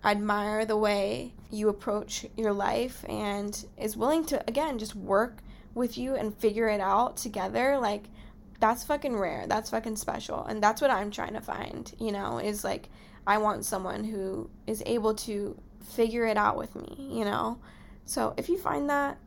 admire 0.04 0.64
the 0.64 0.76
way 0.76 1.32
you 1.50 1.68
approach 1.68 2.26
your 2.36 2.52
life 2.52 3.04
and 3.08 3.66
is 3.76 3.96
willing 3.96 4.24
to 4.24 4.42
again 4.48 4.78
just 4.78 4.94
work 4.94 5.42
with 5.74 5.98
you 5.98 6.14
and 6.14 6.36
figure 6.36 6.68
it 6.68 6.80
out 6.80 7.16
together 7.16 7.78
like 7.78 8.04
that's 8.60 8.84
fucking 8.84 9.16
rare 9.16 9.46
that's 9.46 9.70
fucking 9.70 9.96
special. 9.96 10.44
And 10.44 10.62
that's 10.62 10.80
what 10.80 10.90
i'm 10.90 11.10
trying 11.10 11.34
to 11.34 11.40
find 11.40 11.92
you 11.98 12.12
know 12.12 12.38
is 12.38 12.64
like 12.64 12.88
i 13.26 13.38
want 13.38 13.64
someone 13.64 14.04
who 14.04 14.48
is 14.66 14.82
able 14.86 15.14
to 15.14 15.58
figure 15.92 16.26
it 16.26 16.36
out 16.36 16.56
with 16.56 16.74
me 16.74 17.08
you 17.10 17.24
know? 17.24 17.58
So 18.04 18.34
if 18.36 18.48
you 18.48 18.58
find 18.58 18.88
that 18.90 19.18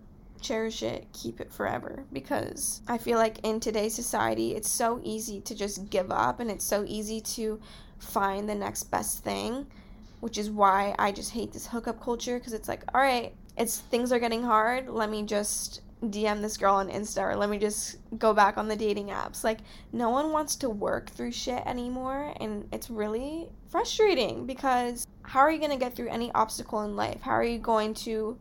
cherish 0.42 0.84
it 0.84 1.06
keep 1.12 1.42
it 1.42 1.52
forever. 1.52 2.06
Because 2.14 2.82
i 2.88 2.98
feel 2.98 3.18
like 3.18 3.40
in 3.44 3.60
today's 3.60 3.96
society 3.96 4.56
it's 4.56 4.70
so 4.70 5.02
easy 5.04 5.42
to 5.42 5.56
just 5.56 5.90
give 5.90 6.12
up 6.12 6.40
and 6.40 6.50
it's 6.50 6.66
so 6.66 6.86
easy 6.88 7.20
to 7.22 7.60
find 7.98 8.48
the 8.48 8.56
next 8.56 8.84
best 8.86 9.24
thing 9.24 9.68
which 10.20 10.38
is 10.38 10.50
why 10.50 10.96
I 11.00 11.12
just 11.12 11.32
hate 11.32 11.52
this 11.52 11.68
hookup 11.68 12.02
culture 12.02 12.38
because 12.38 12.54
it's 12.54 12.68
like, 12.68 12.84
all 12.94 13.02
right, 13.02 13.34
it's 13.58 13.80
things 13.80 14.12
are 14.12 14.20
getting 14.20 14.44
hard. 14.44 14.90
Let 14.90 15.10
me 15.10 15.24
just 15.24 15.82
DM 16.04 16.42
this 16.42 16.58
girl 16.58 16.76
on 16.76 16.90
Insta 16.90 17.22
or 17.22 17.36
let 17.36 17.50
me 17.50 17.58
just 17.58 17.98
go 18.18 18.34
back 18.34 18.58
on 18.58 18.68
the 18.68 18.76
dating 18.76 19.08
apps. 19.08 19.44
Like, 19.44 19.60
no 19.92 20.10
one 20.10 20.32
wants 20.32 20.56
to 20.58 20.70
work 20.70 21.10
through 21.10 21.32
shit 21.34 21.62
anymore, 21.66 22.34
and 22.40 22.68
it's 22.72 22.90
really 22.90 23.50
frustrating 23.70 24.46
because 24.46 25.06
how 25.24 25.40
are 25.42 25.52
you 25.52 25.60
going 25.60 25.72
to 25.72 25.78
get 25.78 25.96
through 25.96 26.10
any 26.10 26.32
obstacle 26.32 26.82
in 26.82 26.96
life? 26.96 27.22
How 27.22 27.32
are 27.32 27.44
you 27.44 27.60
going 27.60 27.94
to 27.96 28.38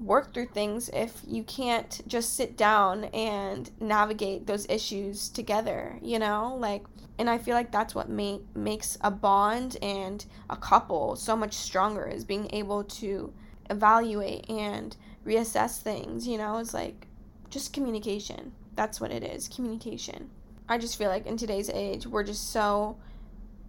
work 0.00 0.34
through 0.34 0.46
things 0.46 0.90
if 0.92 1.20
you 1.26 1.44
can't 1.44 2.02
just 2.08 2.36
sit 2.36 2.56
down 2.56 3.04
and 3.04 3.70
navigate 3.80 4.46
those 4.46 4.66
issues 4.68 5.28
together, 5.28 5.98
you 6.02 6.18
know? 6.18 6.56
Like, 6.58 6.82
and 7.18 7.28
I 7.28 7.38
feel 7.38 7.54
like 7.54 7.70
that's 7.70 7.94
what 7.94 8.08
make, 8.08 8.42
makes 8.56 8.98
a 9.00 9.10
bond 9.10 9.76
and 9.82 10.24
a 10.50 10.56
couple 10.56 11.16
so 11.16 11.36
much 11.36 11.52
stronger 11.54 12.06
is 12.06 12.24
being 12.24 12.48
able 12.52 12.84
to 12.84 13.32
evaluate 13.70 14.48
and 14.48 14.96
reassess 15.26 15.80
things, 15.80 16.26
you 16.26 16.38
know? 16.38 16.58
It's 16.58 16.74
like 16.74 17.06
just 17.50 17.72
communication. 17.72 18.52
That's 18.74 19.00
what 19.00 19.10
it 19.10 19.22
is 19.22 19.48
communication. 19.48 20.30
I 20.68 20.78
just 20.78 20.96
feel 20.96 21.10
like 21.10 21.26
in 21.26 21.36
today's 21.36 21.68
age, 21.70 22.06
we're 22.06 22.24
just 22.24 22.50
so 22.50 22.96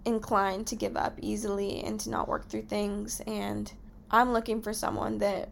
inclined 0.06 0.68
to 0.68 0.76
give 0.76 0.96
up 0.96 1.18
easily 1.22 1.84
and 1.84 2.00
to 2.02 2.10
not 2.10 2.28
work 2.28 2.48
through 2.48 2.64
things. 2.64 3.22
And 3.28 3.72
I'm 4.10 4.32
looking 4.32 4.62
for 4.62 4.74
someone 4.74 5.18
that 5.20 5.50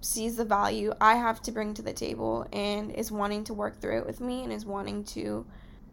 sees 0.00 0.36
the 0.36 0.44
value 0.44 0.92
I 1.00 1.16
have 1.16 1.40
to 1.42 1.52
bring 1.52 1.74
to 1.74 1.82
the 1.82 1.92
table 1.92 2.46
and 2.52 2.92
is 2.92 3.10
wanting 3.10 3.44
to 3.44 3.54
work 3.54 3.80
through 3.80 3.98
it 3.98 4.06
with 4.06 4.20
me 4.20 4.44
and 4.44 4.52
is 4.52 4.66
wanting 4.66 5.04
to 5.04 5.46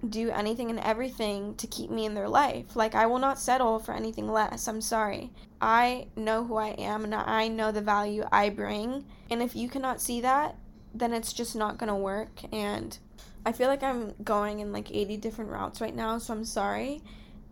do 0.09 0.29
anything 0.29 0.69
and 0.69 0.79
everything 0.79 1.55
to 1.55 1.67
keep 1.67 1.89
me 1.89 2.05
in 2.05 2.13
their 2.13 2.27
life. 2.27 2.75
Like, 2.75 2.95
I 2.95 3.05
will 3.05 3.19
not 3.19 3.39
settle 3.39 3.79
for 3.79 3.93
anything 3.93 4.31
less. 4.31 4.67
I'm 4.67 4.81
sorry. 4.81 5.31
I 5.61 6.07
know 6.15 6.43
who 6.43 6.57
I 6.57 6.69
am 6.69 7.03
and 7.03 7.15
I 7.15 7.47
know 7.47 7.71
the 7.71 7.81
value 7.81 8.25
I 8.31 8.49
bring. 8.49 9.05
And 9.29 9.41
if 9.41 9.55
you 9.55 9.69
cannot 9.69 10.01
see 10.01 10.21
that, 10.21 10.55
then 10.93 11.13
it's 11.13 11.33
just 11.33 11.55
not 11.55 11.77
going 11.77 11.87
to 11.87 11.95
work. 11.95 12.41
And 12.51 12.97
I 13.45 13.51
feel 13.51 13.67
like 13.67 13.83
I'm 13.83 14.13
going 14.23 14.59
in 14.59 14.71
like 14.71 14.91
80 14.91 15.17
different 15.17 15.51
routes 15.51 15.81
right 15.81 15.95
now, 15.95 16.17
so 16.17 16.33
I'm 16.33 16.45
sorry. 16.45 17.01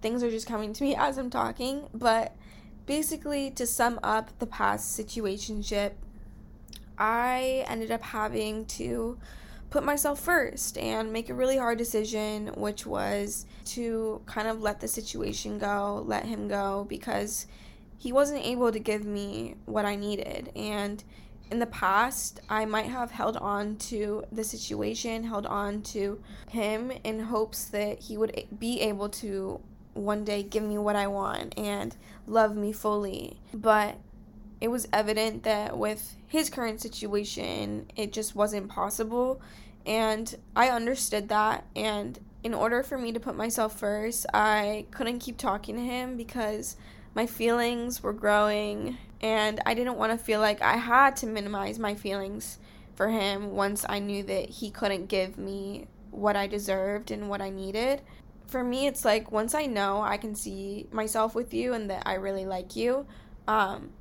Things 0.02 0.24
are 0.24 0.32
just 0.32 0.48
coming 0.48 0.74
to 0.74 0.84
me 0.84 0.96
as 0.98 1.18
I'm 1.18 1.30
talking. 1.30 1.88
But 1.94 2.36
basically, 2.86 3.52
to 3.52 3.66
sum 3.66 4.00
up 4.04 4.38
the 4.40 4.48
past 4.48 4.98
situationship, 4.98 5.94
I 6.98 7.66
ended 7.68 7.92
up 7.92 8.04
having 8.04 8.66
to 8.66 9.18
put 9.72 9.84
myself 9.84 10.20
first 10.20 10.78
and 10.78 11.12
make 11.12 11.30
a 11.30 11.34
really 11.34 11.58
hard 11.58 11.78
decision, 11.78 12.48
which 12.56 12.86
was 12.86 13.46
to 13.66 14.22
kind 14.28 14.48
of 14.48 14.62
let 14.62 14.82
the 14.82 14.88
situation 14.88 15.58
go, 15.58 16.04
let 16.06 16.26
him 16.26 16.48
go, 16.48 16.86
because 16.90 17.48
he 17.98 18.12
wasn't 18.12 18.46
able 18.46 18.72
to 18.72 18.80
give 18.80 19.06
me 19.06 19.56
what 19.66 19.86
I 19.86 19.96
needed. 19.96 20.52
And 20.56 21.02
in 21.50 21.60
the 21.60 21.66
past, 21.68 22.42
I 22.50 22.66
might 22.66 22.88
have 22.88 23.12
held 23.12 23.38
on 23.38 23.78
to 23.78 24.26
the 24.30 24.44
situation, 24.44 25.24
held 25.24 25.46
on 25.46 25.82
to 25.84 26.22
him 26.50 26.92
in 27.04 27.20
hopes 27.20 27.66
that 27.66 28.00
he 28.00 28.18
would 28.18 28.46
be 28.60 28.82
able 28.82 29.08
to 29.10 29.62
one 29.94 30.26
day 30.26 30.44
give 30.44 30.64
me 30.64 30.78
what 30.78 30.96
I 30.96 31.08
want 31.08 31.58
and 31.58 31.96
love 32.28 32.58
me 32.58 32.74
fully. 32.74 33.40
But 33.54 33.98
it 34.62 34.70
was 34.70 34.88
evident 34.94 35.44
that 35.44 35.76
with 35.76 36.16
his 36.28 36.50
current 36.52 36.80
situation, 36.80 37.88
it 37.96 38.14
just 38.14 38.36
wasn't 38.36 38.70
possible. 38.70 39.42
And 39.88 40.34
I 40.56 40.70
understood 40.70 41.30
that. 41.30 41.66
And 41.76 42.20
in 42.44 42.54
order 42.54 42.84
for 42.84 42.98
me 42.98 43.12
to 43.12 43.20
put 43.20 43.36
myself 43.36 43.78
first, 43.78 44.28
I 44.34 44.86
couldn't 44.92 45.20
keep 45.20 45.38
talking 45.38 45.76
to 45.76 45.82
him 45.82 46.16
because 46.16 46.78
my 47.16 47.26
feelings 47.26 48.04
were 48.04 48.14
growing. 48.14 48.98
And 49.20 49.60
I 49.66 49.74
didn't 49.74 49.98
want 49.98 50.12
to 50.12 50.24
feel 50.24 50.40
like 50.40 50.62
I 50.62 50.78
had 50.78 51.16
to 51.18 51.28
minimize 51.28 51.80
my 51.80 51.96
feelings 51.96 52.60
for 52.96 53.10
him 53.10 53.56
once 53.56 53.84
I 53.90 53.98
knew 53.98 54.22
that 54.24 54.50
he 54.50 54.70
couldn't 54.70 55.08
give 55.08 55.40
me 55.40 55.88
what 56.12 56.36
I 56.36 56.46
deserved 56.46 57.10
and 57.10 57.30
what 57.30 57.42
I 57.42 57.50
needed. 57.50 58.02
For 58.46 58.64
me, 58.64 58.86
it's 58.86 59.06
like 59.06 59.32
once 59.32 59.56
I 59.56 59.66
know 59.66 60.02
I 60.02 60.18
can 60.18 60.36
see 60.36 60.88
myself 60.92 61.34
with 61.34 61.52
you 61.52 61.74
and 61.74 61.90
that 61.90 62.04
I 62.06 62.16
really 62.16 62.46
like 62.46 62.76
you, 62.76 63.08
um, 63.48 63.92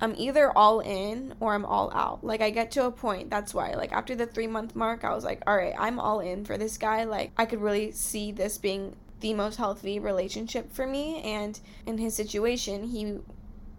I'm 0.00 0.14
either 0.16 0.56
all 0.56 0.80
in 0.80 1.34
or 1.40 1.54
I'm 1.54 1.64
all 1.64 1.92
out. 1.92 2.24
Like 2.24 2.40
I 2.40 2.50
get 2.50 2.70
to 2.72 2.86
a 2.86 2.90
point, 2.90 3.30
that's 3.30 3.52
why. 3.54 3.74
Like 3.74 3.92
after 3.92 4.14
the 4.14 4.26
3 4.26 4.46
month 4.46 4.74
mark, 4.74 5.04
I 5.04 5.14
was 5.14 5.24
like, 5.24 5.42
"All 5.46 5.56
right, 5.56 5.74
I'm 5.78 5.98
all 6.00 6.20
in 6.20 6.44
for 6.44 6.56
this 6.56 6.78
guy." 6.78 7.04
Like 7.04 7.32
I 7.36 7.46
could 7.46 7.60
really 7.60 7.92
see 7.92 8.32
this 8.32 8.58
being 8.58 8.96
the 9.20 9.34
most 9.34 9.56
healthy 9.56 9.98
relationship 9.98 10.72
for 10.72 10.86
me 10.86 11.20
and 11.22 11.60
in 11.86 11.98
his 11.98 12.14
situation, 12.14 12.84
he 12.84 13.18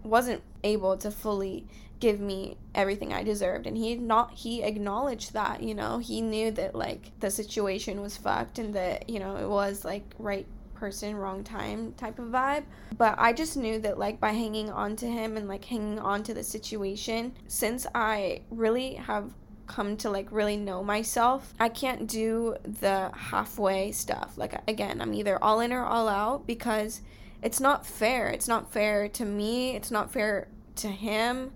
wasn't 0.03 0.41
able 0.63 0.97
to 0.97 1.11
fully 1.11 1.67
give 1.99 2.19
me 2.19 2.57
everything 2.73 3.13
I 3.13 3.23
deserved 3.23 3.67
and 3.67 3.77
he 3.77 3.95
not 3.95 4.33
he 4.33 4.63
acknowledged 4.63 5.33
that, 5.33 5.61
you 5.63 5.75
know. 5.75 5.99
He 5.99 6.21
knew 6.21 6.51
that 6.51 6.75
like 6.75 7.11
the 7.19 7.31
situation 7.31 8.01
was 8.01 8.17
fucked 8.17 8.59
and 8.59 8.73
that, 8.75 9.09
you 9.09 9.19
know, 9.19 9.37
it 9.37 9.47
was 9.49 9.85
like 9.85 10.03
right 10.19 10.47
person, 10.81 11.15
wrong 11.15 11.43
time 11.43 11.93
type 11.93 12.17
of 12.17 12.29
vibe. 12.29 12.63
But 12.97 13.13
I 13.19 13.33
just 13.33 13.55
knew 13.55 13.77
that, 13.81 13.99
like, 13.99 14.19
by 14.19 14.31
hanging 14.31 14.71
on 14.71 14.95
to 14.97 15.05
him 15.05 15.37
and, 15.37 15.47
like, 15.47 15.63
hanging 15.63 15.99
on 15.99 16.23
to 16.23 16.33
the 16.33 16.43
situation, 16.43 17.33
since 17.47 17.85
I 17.93 18.41
really 18.49 18.95
have 18.95 19.31
come 19.67 19.95
to 19.95 20.09
like 20.09 20.29
really 20.31 20.57
know 20.57 20.83
myself. 20.83 21.53
I 21.57 21.69
can't 21.69 22.05
do 22.05 22.57
the 22.81 23.09
halfway 23.15 23.93
stuff. 23.93 24.33
Like 24.35 24.53
again, 24.67 25.01
I'm 25.01 25.13
either 25.13 25.41
all 25.41 25.61
in 25.61 25.71
or 25.71 25.85
all 25.85 26.09
out 26.09 26.45
because 26.45 26.99
it's 27.41 27.61
not 27.61 27.85
fair. 27.85 28.27
It's 28.27 28.49
not 28.49 28.73
fair 28.73 29.07
to 29.07 29.23
me. 29.23 29.75
It's 29.77 29.89
not 29.89 30.11
fair 30.11 30.49
to 30.77 30.89
him. 30.89 31.51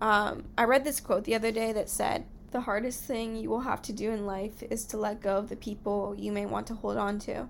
Um, 0.00 0.44
I 0.56 0.62
read 0.64 0.84
this 0.84 1.00
quote 1.00 1.24
the 1.24 1.34
other 1.34 1.50
day 1.50 1.72
that 1.72 1.88
said, 1.88 2.24
"The 2.52 2.60
hardest 2.60 3.02
thing 3.02 3.34
you 3.34 3.50
will 3.50 3.66
have 3.70 3.82
to 3.82 3.92
do 3.92 4.12
in 4.12 4.26
life 4.26 4.62
is 4.70 4.84
to 4.86 4.96
let 4.96 5.20
go 5.20 5.36
of 5.38 5.48
the 5.48 5.56
people 5.56 6.14
you 6.16 6.30
may 6.30 6.46
want 6.46 6.68
to 6.68 6.74
hold 6.74 6.96
on 6.96 7.18
to." 7.20 7.48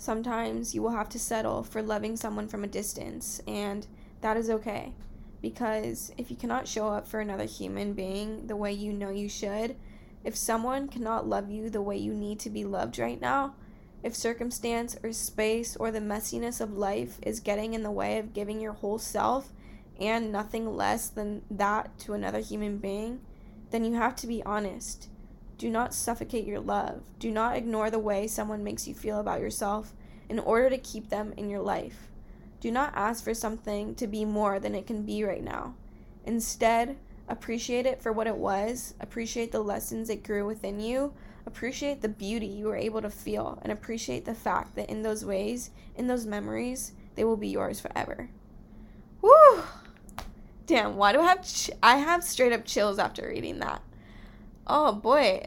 Sometimes 0.00 0.74
you 0.74 0.80
will 0.80 0.92
have 0.92 1.10
to 1.10 1.18
settle 1.18 1.62
for 1.62 1.82
loving 1.82 2.16
someone 2.16 2.48
from 2.48 2.64
a 2.64 2.66
distance, 2.66 3.42
and 3.46 3.86
that 4.22 4.38
is 4.38 4.48
okay. 4.48 4.94
Because 5.42 6.10
if 6.16 6.30
you 6.30 6.38
cannot 6.38 6.66
show 6.66 6.88
up 6.88 7.06
for 7.06 7.20
another 7.20 7.44
human 7.44 7.92
being 7.92 8.46
the 8.46 8.56
way 8.56 8.72
you 8.72 8.94
know 8.94 9.10
you 9.10 9.28
should, 9.28 9.76
if 10.24 10.34
someone 10.34 10.88
cannot 10.88 11.28
love 11.28 11.50
you 11.50 11.68
the 11.68 11.82
way 11.82 11.98
you 11.98 12.14
need 12.14 12.40
to 12.40 12.48
be 12.48 12.64
loved 12.64 12.98
right 12.98 13.20
now, 13.20 13.56
if 14.02 14.16
circumstance 14.16 14.96
or 15.02 15.12
space 15.12 15.76
or 15.76 15.90
the 15.90 16.00
messiness 16.00 16.62
of 16.62 16.72
life 16.72 17.18
is 17.20 17.38
getting 17.38 17.74
in 17.74 17.82
the 17.82 17.90
way 17.90 18.16
of 18.16 18.32
giving 18.32 18.58
your 18.58 18.72
whole 18.72 18.98
self 18.98 19.52
and 20.00 20.32
nothing 20.32 20.78
less 20.78 21.10
than 21.10 21.42
that 21.50 21.98
to 21.98 22.14
another 22.14 22.40
human 22.40 22.78
being, 22.78 23.20
then 23.70 23.84
you 23.84 23.92
have 23.96 24.16
to 24.16 24.26
be 24.26 24.42
honest 24.44 25.10
do 25.60 25.68
not 25.68 25.92
suffocate 25.92 26.46
your 26.46 26.58
love. 26.58 27.02
Do 27.18 27.30
not 27.30 27.54
ignore 27.54 27.90
the 27.90 27.98
way 27.98 28.26
someone 28.26 28.64
makes 28.64 28.88
you 28.88 28.94
feel 28.94 29.20
about 29.20 29.42
yourself 29.42 29.92
in 30.26 30.38
order 30.38 30.70
to 30.70 30.78
keep 30.78 31.10
them 31.10 31.34
in 31.36 31.50
your 31.50 31.60
life. 31.60 32.08
Do 32.60 32.70
not 32.70 32.94
ask 32.96 33.22
for 33.22 33.34
something 33.34 33.94
to 33.96 34.06
be 34.06 34.24
more 34.24 34.58
than 34.58 34.74
it 34.74 34.86
can 34.86 35.02
be 35.02 35.22
right 35.22 35.44
now. 35.44 35.74
Instead, 36.24 36.96
appreciate 37.28 37.84
it 37.84 38.00
for 38.00 38.10
what 38.10 38.26
it 38.26 38.38
was, 38.38 38.94
appreciate 39.00 39.52
the 39.52 39.60
lessons 39.60 40.08
it 40.08 40.22
grew 40.22 40.46
within 40.46 40.80
you, 40.80 41.12
appreciate 41.44 42.00
the 42.00 42.08
beauty 42.08 42.46
you 42.46 42.64
were 42.64 42.76
able 42.76 43.02
to 43.02 43.10
feel, 43.10 43.58
and 43.60 43.70
appreciate 43.70 44.24
the 44.24 44.34
fact 44.34 44.76
that 44.76 44.88
in 44.88 45.02
those 45.02 45.26
ways, 45.26 45.72
in 45.94 46.06
those 46.06 46.24
memories, 46.24 46.92
they 47.16 47.24
will 47.24 47.36
be 47.36 47.48
yours 47.48 47.80
forever. 47.80 48.30
Woo! 49.20 49.62
Damn, 50.64 50.96
why 50.96 51.12
do 51.12 51.20
I 51.20 51.26
have 51.26 51.44
ch- 51.44 51.70
I 51.82 51.98
have 51.98 52.24
straight 52.24 52.54
up 52.54 52.64
chills 52.64 52.98
after 52.98 53.28
reading 53.28 53.58
that 53.58 53.82
oh 54.70 54.92
boy. 54.92 55.46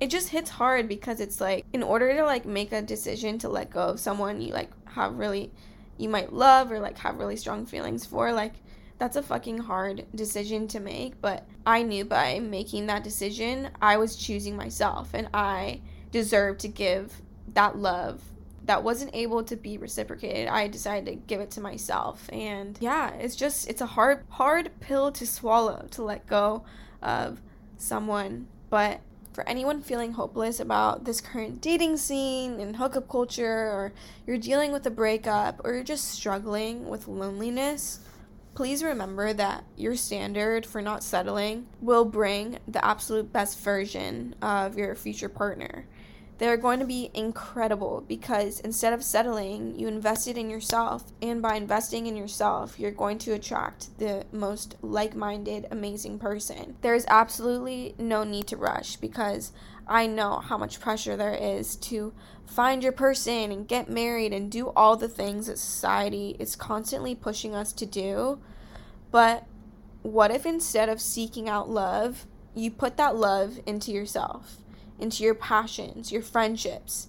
It 0.00 0.10
just 0.10 0.28
hits 0.28 0.50
hard 0.50 0.88
because 0.88 1.20
it's 1.20 1.40
like 1.40 1.64
in 1.72 1.82
order 1.82 2.12
to 2.16 2.24
like 2.24 2.44
make 2.44 2.72
a 2.72 2.82
decision 2.82 3.38
to 3.38 3.48
let 3.48 3.70
go 3.70 3.80
of 3.82 4.00
someone 4.00 4.40
you 4.40 4.52
like 4.52 4.70
have 4.88 5.14
really 5.14 5.52
you 5.96 6.08
might 6.08 6.32
love 6.32 6.72
or 6.72 6.80
like 6.80 6.98
have 6.98 7.18
really 7.18 7.36
strong 7.36 7.64
feelings 7.66 8.04
for 8.04 8.32
like 8.32 8.54
that's 8.98 9.16
a 9.16 9.22
fucking 9.22 9.58
hard 9.58 10.04
decision 10.14 10.66
to 10.68 10.80
make. 10.80 11.20
But 11.20 11.46
i 11.64 11.82
knew 11.82 12.04
by 12.04 12.40
making 12.40 12.86
that 12.86 13.04
decision 13.04 13.70
i 13.80 13.96
was 13.96 14.16
choosing 14.16 14.56
myself 14.56 15.10
and 15.14 15.28
i 15.32 15.80
deserved 16.10 16.58
to 16.60 16.68
give 16.68 17.22
that 17.54 17.78
love 17.78 18.20
that 18.64 18.82
wasn't 18.82 19.14
able 19.14 19.42
to 19.42 19.56
be 19.56 19.76
reciprocated. 19.76 20.46
I 20.46 20.68
decided 20.68 21.06
to 21.06 21.14
give 21.16 21.40
it 21.40 21.50
to 21.52 21.60
myself. 21.60 22.28
And 22.32 22.76
yeah 22.80 23.10
it's 23.14 23.36
just 23.36 23.68
it's 23.68 23.80
a 23.80 23.86
hard 23.86 24.24
hard 24.28 24.70
pill 24.80 25.12
to 25.12 25.26
swallow 25.26 25.86
to 25.92 26.02
let 26.02 26.26
go 26.26 26.64
of 27.02 27.40
someone. 27.82 28.46
But 28.70 29.00
for 29.32 29.48
anyone 29.48 29.82
feeling 29.82 30.12
hopeless 30.12 30.60
about 30.60 31.04
this 31.04 31.20
current 31.20 31.60
dating 31.60 31.96
scene 31.96 32.60
and 32.60 32.76
hookup 32.76 33.08
culture, 33.08 33.46
or 33.48 33.92
you're 34.26 34.38
dealing 34.38 34.72
with 34.72 34.86
a 34.86 34.90
breakup, 34.90 35.60
or 35.64 35.74
you're 35.74 35.82
just 35.82 36.10
struggling 36.10 36.88
with 36.88 37.08
loneliness, 37.08 38.00
please 38.54 38.84
remember 38.84 39.32
that 39.32 39.64
your 39.76 39.96
standard 39.96 40.66
for 40.66 40.82
not 40.82 41.02
settling 41.02 41.66
will 41.80 42.04
bring 42.04 42.58
the 42.68 42.84
absolute 42.84 43.32
best 43.32 43.58
version 43.60 44.34
of 44.42 44.76
your 44.76 44.94
future 44.94 45.28
partner. 45.28 45.86
They're 46.42 46.56
going 46.56 46.80
to 46.80 46.84
be 46.84 47.08
incredible 47.14 48.04
because 48.08 48.58
instead 48.58 48.92
of 48.92 49.04
settling, 49.04 49.78
you 49.78 49.86
invested 49.86 50.36
in 50.36 50.50
yourself. 50.50 51.12
And 51.22 51.40
by 51.40 51.54
investing 51.54 52.08
in 52.08 52.16
yourself, 52.16 52.80
you're 52.80 52.90
going 52.90 53.18
to 53.18 53.34
attract 53.34 53.96
the 54.00 54.26
most 54.32 54.74
like 54.82 55.14
minded, 55.14 55.68
amazing 55.70 56.18
person. 56.18 56.74
There's 56.80 57.06
absolutely 57.06 57.94
no 57.96 58.24
need 58.24 58.48
to 58.48 58.56
rush 58.56 58.96
because 58.96 59.52
I 59.86 60.08
know 60.08 60.40
how 60.40 60.58
much 60.58 60.80
pressure 60.80 61.16
there 61.16 61.32
is 61.32 61.76
to 61.76 62.12
find 62.44 62.82
your 62.82 62.90
person 62.90 63.52
and 63.52 63.68
get 63.68 63.88
married 63.88 64.32
and 64.32 64.50
do 64.50 64.70
all 64.70 64.96
the 64.96 65.06
things 65.06 65.46
that 65.46 65.58
society 65.58 66.34
is 66.40 66.56
constantly 66.56 67.14
pushing 67.14 67.54
us 67.54 67.72
to 67.74 67.86
do. 67.86 68.40
But 69.12 69.46
what 70.02 70.32
if 70.32 70.44
instead 70.44 70.88
of 70.88 71.00
seeking 71.00 71.48
out 71.48 71.70
love, 71.70 72.26
you 72.52 72.72
put 72.72 72.96
that 72.96 73.14
love 73.14 73.60
into 73.64 73.92
yourself? 73.92 74.56
Into 75.02 75.24
your 75.24 75.34
passions, 75.34 76.12
your 76.12 76.22
friendships. 76.22 77.08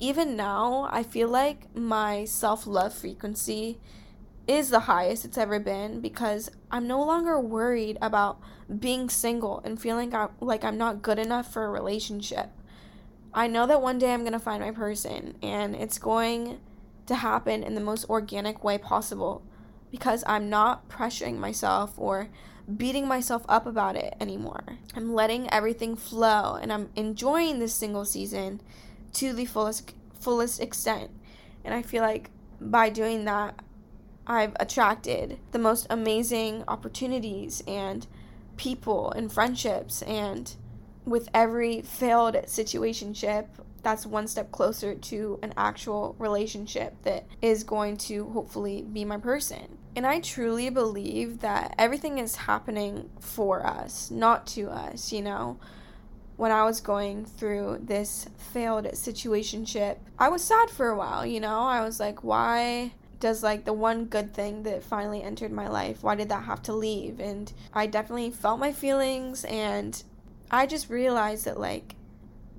Even 0.00 0.36
now, 0.36 0.88
I 0.90 1.02
feel 1.02 1.28
like 1.28 1.74
my 1.74 2.24
self 2.24 2.66
love 2.66 2.92
frequency 2.92 3.78
is 4.48 4.70
the 4.70 4.80
highest 4.80 5.24
it's 5.24 5.38
ever 5.38 5.60
been 5.60 6.00
because 6.00 6.50
I'm 6.70 6.86
no 6.86 7.02
longer 7.02 7.38
worried 7.38 7.98
about 8.00 8.40
being 8.78 9.08
single 9.08 9.60
and 9.64 9.80
feeling 9.80 10.12
like 10.40 10.64
I'm 10.64 10.78
not 10.78 11.02
good 11.02 11.18
enough 11.18 11.52
for 11.52 11.64
a 11.64 11.70
relationship. 11.70 12.50
I 13.34 13.46
know 13.46 13.66
that 13.66 13.82
one 13.82 13.98
day 13.98 14.12
I'm 14.12 14.22
going 14.22 14.32
to 14.32 14.38
find 14.38 14.62
my 14.62 14.70
person 14.70 15.36
and 15.42 15.76
it's 15.76 15.98
going 15.98 16.58
to 17.06 17.14
happen 17.14 17.62
in 17.62 17.74
the 17.74 17.80
most 17.80 18.08
organic 18.08 18.64
way 18.64 18.78
possible 18.78 19.42
because 19.90 20.24
I'm 20.26 20.48
not 20.48 20.88
pressuring 20.88 21.38
myself 21.38 21.94
or 21.96 22.30
beating 22.76 23.08
myself 23.08 23.44
up 23.48 23.66
about 23.66 23.96
it 23.96 24.14
anymore. 24.20 24.64
I'm 24.94 25.14
letting 25.14 25.50
everything 25.50 25.96
flow 25.96 26.54
and 26.60 26.72
I'm 26.72 26.90
enjoying 26.96 27.58
this 27.58 27.74
single 27.74 28.04
season 28.04 28.60
to 29.14 29.32
the 29.32 29.46
fullest 29.46 29.94
fullest 30.20 30.60
extent. 30.60 31.10
And 31.64 31.74
I 31.74 31.82
feel 31.82 32.02
like 32.02 32.30
by 32.60 32.90
doing 32.90 33.24
that 33.24 33.60
I've 34.26 34.54
attracted 34.60 35.38
the 35.52 35.58
most 35.58 35.86
amazing 35.88 36.64
opportunities 36.68 37.62
and 37.66 38.06
people 38.58 39.10
and 39.12 39.32
friendships 39.32 40.02
and 40.02 40.54
with 41.06 41.30
every 41.32 41.80
failed 41.80 42.34
situationship 42.34 43.46
that's 43.82 44.06
one 44.06 44.26
step 44.26 44.50
closer 44.50 44.94
to 44.94 45.38
an 45.42 45.54
actual 45.56 46.14
relationship 46.18 46.94
that 47.02 47.26
is 47.40 47.64
going 47.64 47.96
to 47.96 48.24
hopefully 48.30 48.82
be 48.82 49.04
my 49.04 49.18
person. 49.18 49.78
And 49.96 50.06
I 50.06 50.20
truly 50.20 50.70
believe 50.70 51.40
that 51.40 51.74
everything 51.78 52.18
is 52.18 52.36
happening 52.36 53.10
for 53.20 53.66
us, 53.66 54.10
not 54.10 54.46
to 54.48 54.70
us, 54.70 55.12
you 55.12 55.22
know. 55.22 55.58
When 56.36 56.52
I 56.52 56.64
was 56.64 56.80
going 56.80 57.24
through 57.24 57.80
this 57.82 58.28
failed 58.52 58.84
situationship, 58.86 59.96
I 60.18 60.28
was 60.28 60.44
sad 60.44 60.70
for 60.70 60.88
a 60.88 60.96
while, 60.96 61.26
you 61.26 61.40
know. 61.40 61.60
I 61.60 61.84
was 61.84 61.98
like, 61.98 62.22
why 62.22 62.92
does 63.20 63.42
like 63.42 63.64
the 63.64 63.72
one 63.72 64.04
good 64.04 64.32
thing 64.32 64.62
that 64.62 64.82
finally 64.82 65.22
entered 65.22 65.50
my 65.52 65.68
life, 65.68 66.02
why 66.02 66.14
did 66.14 66.28
that 66.28 66.44
have 66.44 66.62
to 66.62 66.72
leave? 66.72 67.20
And 67.20 67.52
I 67.74 67.86
definitely 67.86 68.30
felt 68.30 68.60
my 68.60 68.72
feelings 68.72 69.44
and 69.44 70.00
I 70.50 70.66
just 70.66 70.88
realized 70.88 71.44
that 71.44 71.58
like 71.58 71.94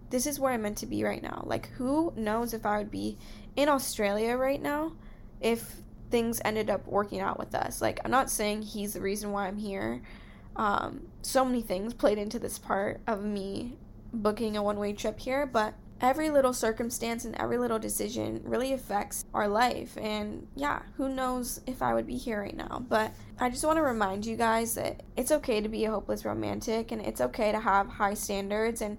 this 0.10 0.26
is 0.26 0.40
where 0.40 0.54
I'm 0.54 0.62
meant 0.64 0.78
to 0.80 0.86
be 0.86 1.04
right 1.04 1.22
now. 1.22 1.44
Like, 1.46 1.70
who 1.70 2.14
knows 2.16 2.54
if 2.54 2.66
I 2.66 2.78
would 2.78 2.92
be 2.92 3.18
in 3.56 3.70
Australia 3.70 4.36
right 4.36 4.62
now 4.62 4.94
if 5.42 5.76
things 6.10 6.42
ended 6.44 6.70
up 6.70 6.88
working 6.88 7.20
out 7.20 7.38
with 7.38 7.54
us. 7.54 7.82
Like, 7.82 8.00
I'm 8.04 8.12
not 8.12 8.30
saying 8.30 8.64
he's 8.64 8.94
the 8.94 9.02
reason 9.02 9.32
why 9.32 9.48
I'm 9.48 9.58
here. 9.58 10.02
Um, 10.56 11.08
so 11.22 11.46
many 11.46 11.62
things 11.62 11.94
played 11.94 12.18
into 12.18 12.40
this 12.40 12.58
part 12.58 13.02
of 13.08 13.24
me 13.24 13.76
booking 14.12 14.58
a 14.58 14.64
one 14.64 14.80
way 14.80 14.94
trip 14.94 15.20
here, 15.20 15.46
but 15.46 15.76
every 16.02 16.30
little 16.30 16.54
circumstance 16.54 17.26
and 17.26 17.36
every 17.36 17.58
little 17.58 17.80
decision 17.80 18.42
really 18.44 18.74
affects 18.74 19.26
our 19.34 19.48
life. 19.48 19.98
And 19.98 20.48
yeah, 20.56 20.82
who 20.98 21.10
knows 21.10 21.62
if 21.68 21.82
I 21.82 21.94
would 21.94 22.08
be 22.08 22.18
here 22.18 22.42
right 22.42 22.56
now. 22.56 22.84
But 22.88 23.14
I 23.40 23.50
just 23.50 23.64
want 23.64 23.78
to 23.78 23.84
remind 23.84 24.26
you 24.26 24.36
guys 24.36 24.76
that 24.76 25.04
it's 25.18 25.32
okay 25.32 25.62
to 25.62 25.70
be 25.70 25.86
a 25.86 25.92
hopeless 25.92 26.26
romantic 26.26 26.92
and 26.92 27.02
it's 27.02 27.22
okay 27.22 27.52
to 27.52 27.60
have 27.60 27.88
high 27.88 28.14
standards 28.14 28.82
and 28.82 28.98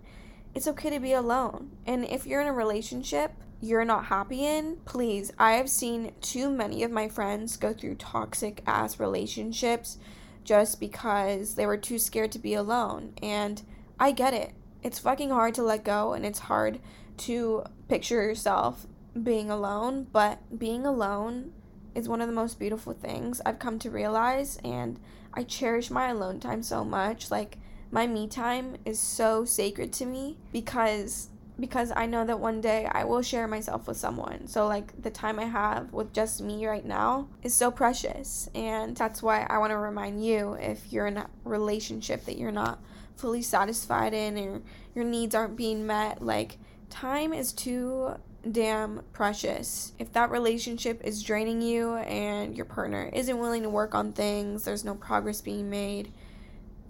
it's 0.55 0.67
okay 0.69 0.91
to 0.91 1.01
be 1.01 1.13
alone. 1.13 1.71
And 1.87 2.05
if 2.05 2.27
you're 2.27 2.41
in 2.41 2.49
a 2.49 2.53
relationship 2.53 3.33
you're 3.63 3.85
not 3.85 4.07
happy 4.07 4.47
in, 4.47 4.79
please, 4.87 5.31
I 5.39 5.53
have 5.53 5.69
seen 5.69 6.13
too 6.23 6.51
many 6.51 6.83
of 6.83 6.91
my 6.91 7.11
friends 7.11 7.59
go 7.59 7.75
through 7.75 7.97
toxic 7.97 8.63
ass 8.67 8.99
relationships 8.99 9.99
just 10.45 10.81
because 10.81 11.57
they 11.57 11.67
were 11.67 11.77
too 11.77 11.99
scared 11.99 12.33
to 12.33 12.39
be 12.39 12.55
alone. 12.55 13.13
And 13.23 13.63
I 13.99 14.13
get 14.13 14.33
it 14.33 14.55
it's 14.83 14.99
fucking 14.99 15.31
hard 15.31 15.55
to 15.55 15.63
let 15.63 15.85
go 15.85 16.13
and 16.13 16.25
it's 16.25 16.39
hard 16.39 16.81
to 17.19 17.65
picture 17.89 18.23
yourself 18.23 18.87
being 19.21 19.51
alone, 19.51 20.07
but 20.11 20.59
being 20.59 20.87
alone 20.87 21.53
is 21.95 22.09
one 22.09 22.21
of 22.21 22.29
the 22.29 22.35
most 22.35 22.59
beautiful 22.59 22.93
things 22.93 23.41
I've 23.45 23.59
come 23.59 23.79
to 23.81 23.91
realize 23.91 24.59
and 24.65 24.99
I 25.35 25.43
cherish 25.43 25.91
my 25.91 26.09
alone 26.09 26.41
time 26.41 26.63
so 26.63 26.85
much. 26.85 27.31
Like 27.31 27.59
my 27.91 28.07
me 28.07 28.29
time 28.29 28.77
is 28.85 28.99
so 28.99 29.45
sacred 29.45 29.93
to 29.95 30.07
me 30.07 30.37
because 30.53 31.29
because 31.59 31.93
I 31.95 32.07
know 32.07 32.25
that 32.25 32.41
one 32.41 32.63
day 32.63 32.89
I 32.91 33.05
will 33.05 33.21
share 33.21 33.47
myself 33.47 33.87
with 33.87 33.99
someone. 33.99 34.47
So 34.47 34.67
like 34.67 35.03
the 35.03 35.11
time 35.11 35.39
I 35.39 35.45
have 35.45 35.93
with 35.93 36.13
just 36.15 36.41
me 36.41 36.67
right 36.67 36.85
now 36.85 37.29
is 37.43 37.53
so 37.53 37.71
precious 37.71 38.49
and 38.55 38.97
that's 38.97 39.23
why 39.23 39.47
I 39.49 39.59
want 39.59 39.71
to 39.73 39.77
remind 39.77 40.25
you 40.25 40.55
if 40.55 40.91
you're 40.91 41.07
in 41.07 41.19
a 41.19 41.29
relationship 41.45 42.25
that 42.25 42.39
you're 42.39 42.51
not 42.51 42.81
fully 43.17 43.43
satisfied 43.43 44.15
in 44.15 44.39
or 44.39 44.63
your 44.95 45.05
needs 45.05 45.35
aren't 45.35 45.57
being 45.57 45.87
met, 45.87 46.23
like 46.23 46.57
time 46.89 47.35
is 47.35 47.53
too 47.53 48.15
damn 48.51 49.03
precious. 49.13 49.93
If 49.99 50.13
that 50.15 50.31
relationship 50.31 51.03
is 51.05 51.23
draining 51.23 51.61
you 51.61 51.97
and 51.97 52.57
your 52.57 52.65
partner 52.65 53.11
isn't 53.13 53.39
willing 53.39 53.63
to 53.65 53.71
work 53.71 53.95
on 53.95 54.13
things, 54.13 54.65
there's 54.65 54.85
no 54.85 54.95
progress 54.95 55.43
being 55.43 55.69
made, 55.69 56.11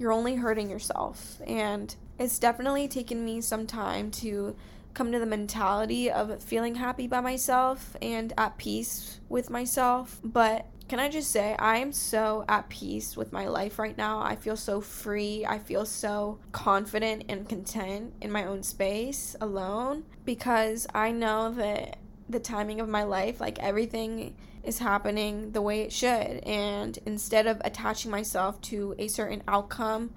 you're 0.01 0.13
only 0.13 0.35
hurting 0.35 0.71
yourself. 0.71 1.41
And 1.47 1.95
it's 2.19 2.39
definitely 2.39 2.89
taken 2.89 3.23
me 3.23 3.43
some 3.43 3.67
time 3.67 4.11
to 4.13 4.57
come 4.95 5.13
to 5.13 5.19
the 5.19 5.27
mentality 5.27 6.11
of 6.11 6.43
feeling 6.43 6.75
happy 6.75 7.07
by 7.07 7.21
myself 7.21 7.97
and 8.01 8.33
at 8.39 8.57
peace 8.57 9.21
with 9.29 9.51
myself. 9.51 10.19
But 10.25 10.67
can 10.89 10.99
I 10.99 11.09
just 11.09 11.31
say, 11.31 11.55
I 11.59 11.77
am 11.77 11.93
so 11.93 12.45
at 12.49 12.69
peace 12.71 13.17
with 13.17 13.31
my 13.31 13.47
life 13.47 13.79
right 13.79 13.97
now. 13.97 14.21
I 14.21 14.37
feel 14.37 14.57
so 14.57 14.81
free. 14.81 15.45
I 15.47 15.59
feel 15.59 15.85
so 15.85 16.41
confident 16.51 17.27
and 17.29 17.49
content 17.49 18.15
in 18.23 18.33
my 18.33 18.47
own 18.47 18.63
space 18.63 19.37
alone 19.41 20.05
because 20.25 20.87
I 20.95 21.13
know 21.13 21.53
that 21.53 21.99
the 22.29 22.41
timing 22.41 22.81
of 22.81 22.89
my 22.89 23.05
life, 23.05 23.41
like 23.41 23.59
everything 23.59 24.35
is 24.65 24.79
happening 24.79 25.53
the 25.53 25.63
way 25.63 25.81
it 25.83 25.93
should. 25.93 26.39
And 26.45 26.99
instead 27.07 27.47
of 27.47 27.61
attaching 27.65 28.11
myself 28.11 28.61
to 28.63 28.95
a 28.99 29.09
certain 29.09 29.43
outcome, 29.49 30.11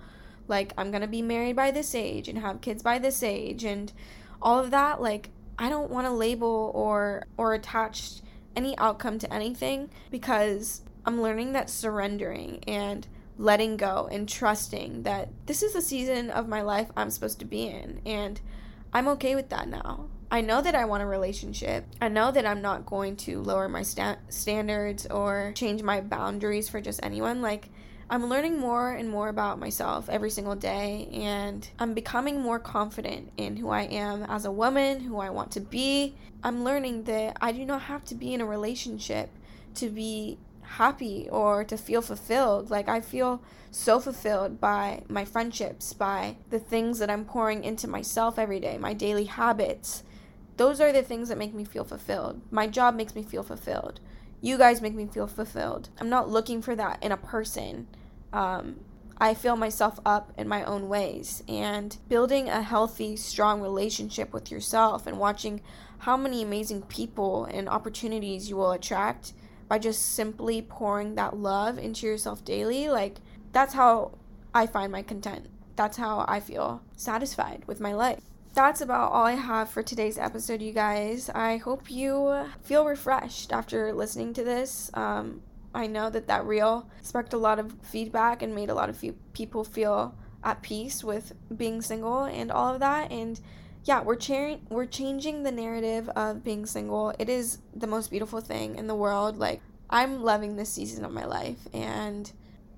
like 0.47 0.73
I'm 0.77 0.91
gonna 0.91 1.07
be 1.07 1.21
married 1.21 1.55
by 1.55 1.71
this 1.71 1.95
age 1.95 2.27
and 2.27 2.39
have 2.39 2.61
kids 2.61 2.83
by 2.83 2.99
this 2.99 3.23
age 3.23 3.63
and 3.63 3.91
all 4.41 4.59
of 4.59 4.71
that, 4.71 5.01
like 5.01 5.29
I 5.57 5.69
don't 5.69 5.91
want 5.91 6.07
to 6.07 6.11
label 6.11 6.71
or 6.75 7.25
or 7.37 7.53
attach 7.53 8.21
any 8.55 8.77
outcome 8.77 9.19
to 9.19 9.33
anything 9.33 9.89
because 10.11 10.81
I'm 11.05 11.21
learning 11.21 11.53
that 11.53 11.69
surrendering 11.69 12.63
and 12.67 13.07
letting 13.37 13.77
go 13.77 14.07
and 14.11 14.29
trusting 14.29 15.03
that 15.03 15.29
this 15.47 15.63
is 15.63 15.73
the 15.73 15.81
season 15.81 16.29
of 16.29 16.47
my 16.47 16.61
life 16.61 16.91
I'm 16.95 17.09
supposed 17.09 17.39
to 17.39 17.45
be 17.45 17.67
in. 17.67 18.01
And 18.05 18.39
I'm 18.93 19.07
okay 19.09 19.35
with 19.35 19.49
that 19.49 19.67
now. 19.67 20.09
I 20.33 20.41
know 20.41 20.63
that 20.63 20.73
I 20.73 20.85
want 20.85 21.03
a 21.03 21.05
relationship. 21.05 21.85
I 22.01 22.07
know 22.07 22.31
that 22.31 22.43
I'm 22.43 22.63
not 22.63 22.87
going 22.87 23.17
to 23.17 23.39
lower 23.43 23.69
my 23.69 23.83
sta- 23.83 24.17
standards 24.29 25.05
or 25.05 25.53
change 25.55 25.83
my 25.83 26.01
boundaries 26.01 26.67
for 26.67 26.81
just 26.81 26.99
anyone. 27.03 27.43
Like, 27.43 27.69
I'm 28.09 28.25
learning 28.25 28.57
more 28.57 28.93
and 28.93 29.11
more 29.11 29.29
about 29.29 29.59
myself 29.59 30.09
every 30.09 30.31
single 30.31 30.55
day, 30.55 31.07
and 31.13 31.69
I'm 31.77 31.93
becoming 31.93 32.41
more 32.41 32.57
confident 32.57 33.31
in 33.37 33.57
who 33.57 33.69
I 33.69 33.83
am 33.83 34.23
as 34.23 34.45
a 34.45 34.51
woman, 34.51 35.01
who 35.01 35.19
I 35.19 35.29
want 35.29 35.51
to 35.51 35.59
be. 35.59 36.15
I'm 36.43 36.63
learning 36.63 37.03
that 37.03 37.37
I 37.39 37.51
do 37.51 37.63
not 37.63 37.83
have 37.83 38.03
to 38.05 38.15
be 38.15 38.33
in 38.33 38.41
a 38.41 38.45
relationship 38.47 39.29
to 39.75 39.87
be 39.91 40.39
happy 40.63 41.29
or 41.29 41.63
to 41.65 41.77
feel 41.77 42.01
fulfilled. 42.01 42.71
Like, 42.71 42.89
I 42.89 43.01
feel 43.01 43.43
so 43.69 43.99
fulfilled 43.99 44.59
by 44.59 45.03
my 45.07 45.25
friendships, 45.25 45.93
by 45.93 46.37
the 46.49 46.57
things 46.57 46.97
that 46.97 47.11
I'm 47.11 47.23
pouring 47.23 47.63
into 47.63 47.87
myself 47.87 48.39
every 48.39 48.59
day, 48.59 48.79
my 48.79 48.93
daily 48.93 49.25
habits. 49.25 50.01
Those 50.57 50.79
are 50.79 50.91
the 50.91 51.01
things 51.01 51.29
that 51.29 51.37
make 51.37 51.53
me 51.53 51.63
feel 51.63 51.83
fulfilled. 51.83 52.41
My 52.51 52.67
job 52.67 52.95
makes 52.95 53.15
me 53.15 53.23
feel 53.23 53.43
fulfilled. 53.43 53.99
You 54.41 54.57
guys 54.57 54.81
make 54.81 54.93
me 54.93 55.07
feel 55.07 55.27
fulfilled. 55.27 55.89
I'm 55.99 56.09
not 56.09 56.29
looking 56.29 56.61
for 56.61 56.75
that 56.75 57.01
in 57.01 57.11
a 57.11 57.17
person. 57.17 57.87
Um, 58.31 58.81
I 59.17 59.33
fill 59.33 59.55
myself 59.55 59.99
up 60.05 60.31
in 60.37 60.47
my 60.47 60.63
own 60.63 60.89
ways. 60.89 61.43
And 61.47 61.97
building 62.07 62.49
a 62.49 62.61
healthy, 62.61 63.15
strong 63.15 63.61
relationship 63.61 64.33
with 64.33 64.51
yourself 64.51 65.07
and 65.07 65.17
watching 65.17 65.61
how 65.99 66.17
many 66.17 66.43
amazing 66.43 66.83
people 66.83 67.45
and 67.45 67.69
opportunities 67.69 68.49
you 68.49 68.57
will 68.57 68.71
attract 68.71 69.33
by 69.67 69.79
just 69.79 70.13
simply 70.13 70.61
pouring 70.61 71.15
that 71.15 71.37
love 71.37 71.79
into 71.79 72.05
yourself 72.05 72.43
daily, 72.43 72.89
like 72.89 73.17
that's 73.53 73.73
how 73.73 74.17
I 74.53 74.67
find 74.67 74.91
my 74.91 75.01
content. 75.01 75.47
That's 75.75 75.97
how 75.97 76.25
I 76.27 76.41
feel 76.41 76.83
satisfied 76.95 77.63
with 77.65 77.79
my 77.79 77.93
life 77.93 78.32
that's 78.53 78.81
about 78.81 79.11
all 79.11 79.25
I 79.25 79.33
have 79.33 79.69
for 79.69 79.81
today's 79.81 80.17
episode, 80.17 80.61
you 80.61 80.73
guys. 80.73 81.29
I 81.29 81.57
hope 81.57 81.89
you 81.89 82.45
feel 82.61 82.85
refreshed 82.85 83.51
after 83.51 83.91
listening 83.93 84.33
to 84.33 84.43
this. 84.43 84.91
Um, 84.93 85.41
I 85.73 85.87
know 85.87 86.11
that 86.11 86.27
that 86.27 86.45
reel 86.45 86.87
sparked 87.01 87.33
a 87.33 87.37
lot 87.37 87.57
of 87.57 87.73
feedback 87.81 88.43
and 88.43 88.53
made 88.53 88.69
a 88.69 88.75
lot 88.75 88.89
of 88.89 89.03
people 89.33 89.63
feel 89.63 90.15
at 90.43 90.61
peace 90.61 91.03
with 91.03 91.33
being 91.55 91.81
single 91.81 92.25
and 92.25 92.51
all 92.51 92.73
of 92.73 92.79
that. 92.79 93.11
And 93.11 93.39
yeah, 93.85 94.01
we're 94.01 94.15
cha- 94.15 94.59
we're 94.69 94.85
changing 94.85 95.41
the 95.41 95.51
narrative 95.51 96.07
of 96.09 96.43
being 96.43 96.67
single. 96.67 97.13
It 97.17 97.29
is 97.29 97.57
the 97.75 97.87
most 97.87 98.11
beautiful 98.11 98.39
thing 98.39 98.75
in 98.75 98.85
the 98.85 98.95
world. 98.95 99.37
Like 99.37 99.61
I'm 99.89 100.21
loving 100.21 100.55
this 100.55 100.69
season 100.69 101.03
of 101.05 101.11
my 101.11 101.25
life, 101.25 101.67
and 101.73 102.31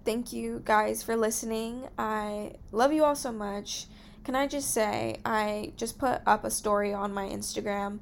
thank 0.05 0.31
you 0.31 0.61
guys 0.63 1.03
for 1.03 1.17
listening. 1.17 1.89
I 1.97 2.53
love 2.71 2.93
you 2.93 3.03
all 3.03 3.15
so 3.15 3.31
much 3.31 3.87
can 4.25 4.35
I 4.35 4.47
just 4.47 4.71
say, 4.71 5.17
I 5.23 5.71
just 5.77 5.99
put 5.99 6.21
up 6.25 6.43
a 6.43 6.49
story 6.49 6.93
on 6.93 7.13
my 7.13 7.29
Instagram 7.29 7.99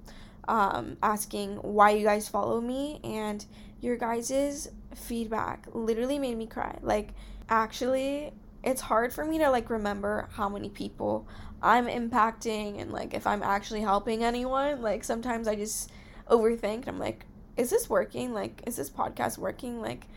um, 0.47 0.97
asking 1.03 1.57
why 1.57 1.91
you 1.91 2.05
guys 2.05 2.29
follow 2.29 2.62
me, 2.62 3.01
and 3.03 3.45
your 3.81 3.97
guys' 3.97 4.69
feedback 4.95 5.67
literally 5.73 6.17
made 6.17 6.38
me 6.38 6.47
cry. 6.47 6.77
Like, 6.81 7.09
actually, 7.49 8.31
it's 8.63 8.81
hard 8.81 9.12
for 9.12 9.25
me 9.25 9.38
to 9.39 9.49
like 9.49 9.69
remember 9.69 10.29
how 10.31 10.47
many 10.47 10.69
people 10.69 11.27
I'm 11.62 11.88
impacting 11.88 12.81
and 12.81 12.93
like 12.93 13.13
if 13.13 13.27
I'm 13.27 13.43
actually 13.43 13.81
helping 13.81 14.23
anyone. 14.23 14.81
Like, 14.81 15.03
sometimes 15.03 15.47
I 15.47 15.55
just 15.55 15.91
overthink. 16.29 16.88
I'm 16.88 16.99
like, 16.99 17.25
is 17.57 17.69
this 17.69 17.89
working? 17.89 18.33
Like, 18.33 18.63
is 18.65 18.77
this 18.77 18.89
podcast 18.89 19.38
working? 19.38 19.81
Like, 19.81 20.07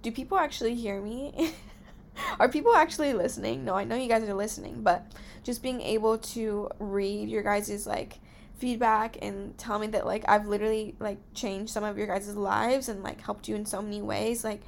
do 0.00 0.10
people 0.10 0.38
actually 0.38 0.74
hear 0.74 1.00
me? 1.00 1.52
are 2.38 2.48
people 2.48 2.74
actually 2.74 3.12
listening? 3.12 3.64
No, 3.64 3.74
I 3.74 3.84
know 3.84 3.96
you 3.96 4.08
guys 4.08 4.22
are 4.24 4.34
listening, 4.34 4.82
but 4.82 5.12
just 5.42 5.62
being 5.62 5.80
able 5.80 6.18
to 6.18 6.68
read 6.78 7.28
your 7.28 7.42
guys' 7.42 7.86
like 7.86 8.20
feedback 8.58 9.16
and 9.22 9.56
tell 9.56 9.78
me 9.78 9.86
that 9.88 10.06
like 10.06 10.24
I've 10.28 10.46
literally 10.46 10.94
like 10.98 11.18
changed 11.34 11.72
some 11.72 11.84
of 11.84 11.96
your 11.96 12.06
guys' 12.06 12.34
lives 12.36 12.88
and 12.88 13.02
like 13.02 13.20
helped 13.20 13.48
you 13.48 13.56
in 13.56 13.66
so 13.66 13.80
many 13.80 14.02
ways, 14.02 14.44
like 14.44 14.60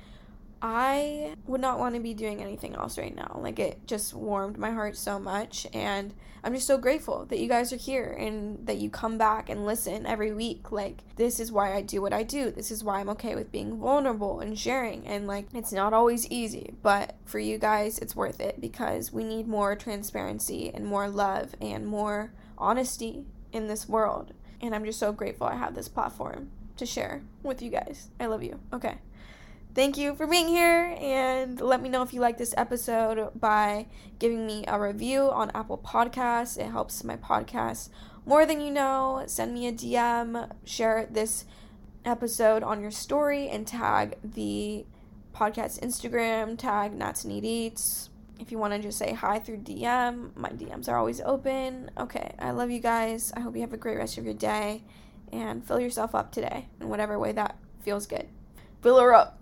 I 0.65 1.35
would 1.49 1.61
not 1.61 1.81
want 1.81 1.97
to 1.97 2.01
be 2.01 2.15
doing 2.15 2.41
anything 2.41 2.77
else 2.77 2.97
right 2.97 3.15
now. 3.15 3.41
Like 3.43 3.59
it 3.59 3.85
just 3.85 4.15
warmed 4.15 4.57
my 4.57 4.71
heart 4.71 4.97
so 4.97 5.19
much 5.19 5.67
and 5.75 6.15
I'm 6.45 6.55
just 6.55 6.69
so 6.69 6.79
grateful 6.79 7.27
that 7.27 7.41
you 7.41 7.49
guys 7.49 7.73
are 7.73 7.77
here 7.77 8.17
and 8.17 8.65
that 8.69 8.77
you 8.77 8.89
come 8.89 9.19
back 9.19 9.49
and 9.49 9.67
listen 9.67 10.07
every 10.07 10.33
week. 10.33 10.71
Like 10.71 11.03
this 11.17 11.41
is 11.41 11.51
why 11.51 11.75
I 11.75 11.83
do 11.83 12.01
what 12.01 12.13
I 12.13 12.23
do. 12.23 12.53
This 12.53 12.71
is 12.71 12.85
why 12.85 13.01
I'm 13.01 13.09
okay 13.09 13.35
with 13.35 13.51
being 13.51 13.77
vulnerable 13.77 14.39
and 14.39 14.57
sharing 14.57 15.05
and 15.05 15.27
like 15.27 15.49
it's 15.53 15.73
not 15.73 15.93
always 15.93 16.31
easy, 16.31 16.75
but 16.81 17.17
for 17.25 17.41
you 17.41 17.59
guys 17.59 17.99
it's 17.99 18.15
worth 18.15 18.39
it 18.39 18.61
because 18.61 19.13
we 19.13 19.25
need 19.25 19.49
more 19.49 19.75
transparency 19.75 20.71
and 20.73 20.87
more 20.87 21.09
love 21.09 21.57
and 21.61 21.89
more 21.89 22.33
honesty 22.57 23.25
in 23.53 23.67
this 23.67 23.89
world. 23.89 24.33
And 24.61 24.77
I'm 24.77 24.85
just 24.85 25.01
so 25.01 25.11
grateful 25.11 25.49
I 25.49 25.57
have 25.57 25.75
this 25.75 25.89
platform 25.89 26.53
to 26.77 26.87
share 26.87 27.23
with 27.43 27.63
you 27.63 27.71
guys. 27.71 28.11
I 28.21 28.27
love 28.27 28.45
you. 28.45 28.61
Okay 28.73 28.99
thank 29.75 29.97
you 29.97 30.15
for 30.15 30.27
being 30.27 30.49
here 30.49 30.97
and 31.01 31.61
let 31.61 31.81
me 31.81 31.89
know 31.89 32.03
if 32.03 32.13
you 32.13 32.21
like 32.21 32.37
this 32.39 32.55
episode 32.57 33.31
by 33.39 33.87
giving 34.19 34.47
me 34.47 34.65
a 34.69 34.79
review 34.79 35.31
on 35.31 35.51
Apple 35.55 35.79
Podcasts. 35.79 36.59
It 36.59 36.71
helps 36.71 37.03
my 37.05 37.17
podcast 37.17 37.89
more 38.27 38.45
than 38.47 38.61
you 38.61 38.71
know, 38.71 39.25
send 39.27 39.55
me 39.55 39.67
a 39.67 39.73
DM, 39.73 40.51
share 40.65 41.09
this 41.11 41.45
episode 42.05 42.63
on 42.63 42.81
your 42.81 42.91
story, 42.91 43.49
and 43.49 43.67
tag 43.67 44.17
the 44.23 44.85
podcast 45.35 45.81
Instagram, 45.81 46.59
tag 46.59 46.93
Nats 46.93 47.25
Neat 47.25 47.45
Eats. 47.45 48.11
If 48.39 48.53
you 48.53 48.59
want 48.59 48.75
to 48.75 48.79
just 48.81 48.99
say 48.99 49.13
hi 49.13 49.39
through 49.39 49.59
DM, 49.59 50.37
my 50.37 50.51
DMs 50.51 50.89
are 50.89 50.97
always 50.97 51.21
open. 51.21 51.91
Okay, 51.97 52.35
I 52.39 52.51
love 52.51 52.71
you 52.71 52.81
guys. 52.81 53.33
I 53.37 53.41
hope 53.41 53.55
you 53.55 53.63
have 53.63 53.73
a 53.73 53.79
great 53.79 53.97
rest 53.97 54.19
of 54.19 54.25
your 54.25 54.35
day 54.35 54.85
and 55.33 55.65
fill 55.67 55.81
yourself 55.81 56.15
up 56.15 56.31
today 56.33 56.69
in 56.81 56.89
whatever 56.89 57.19
way 57.19 57.33
that 57.33 57.57
feels 57.81 58.07
good. 58.07 58.29
Fill 58.83 59.01
her 59.01 59.15
up. 59.15 59.42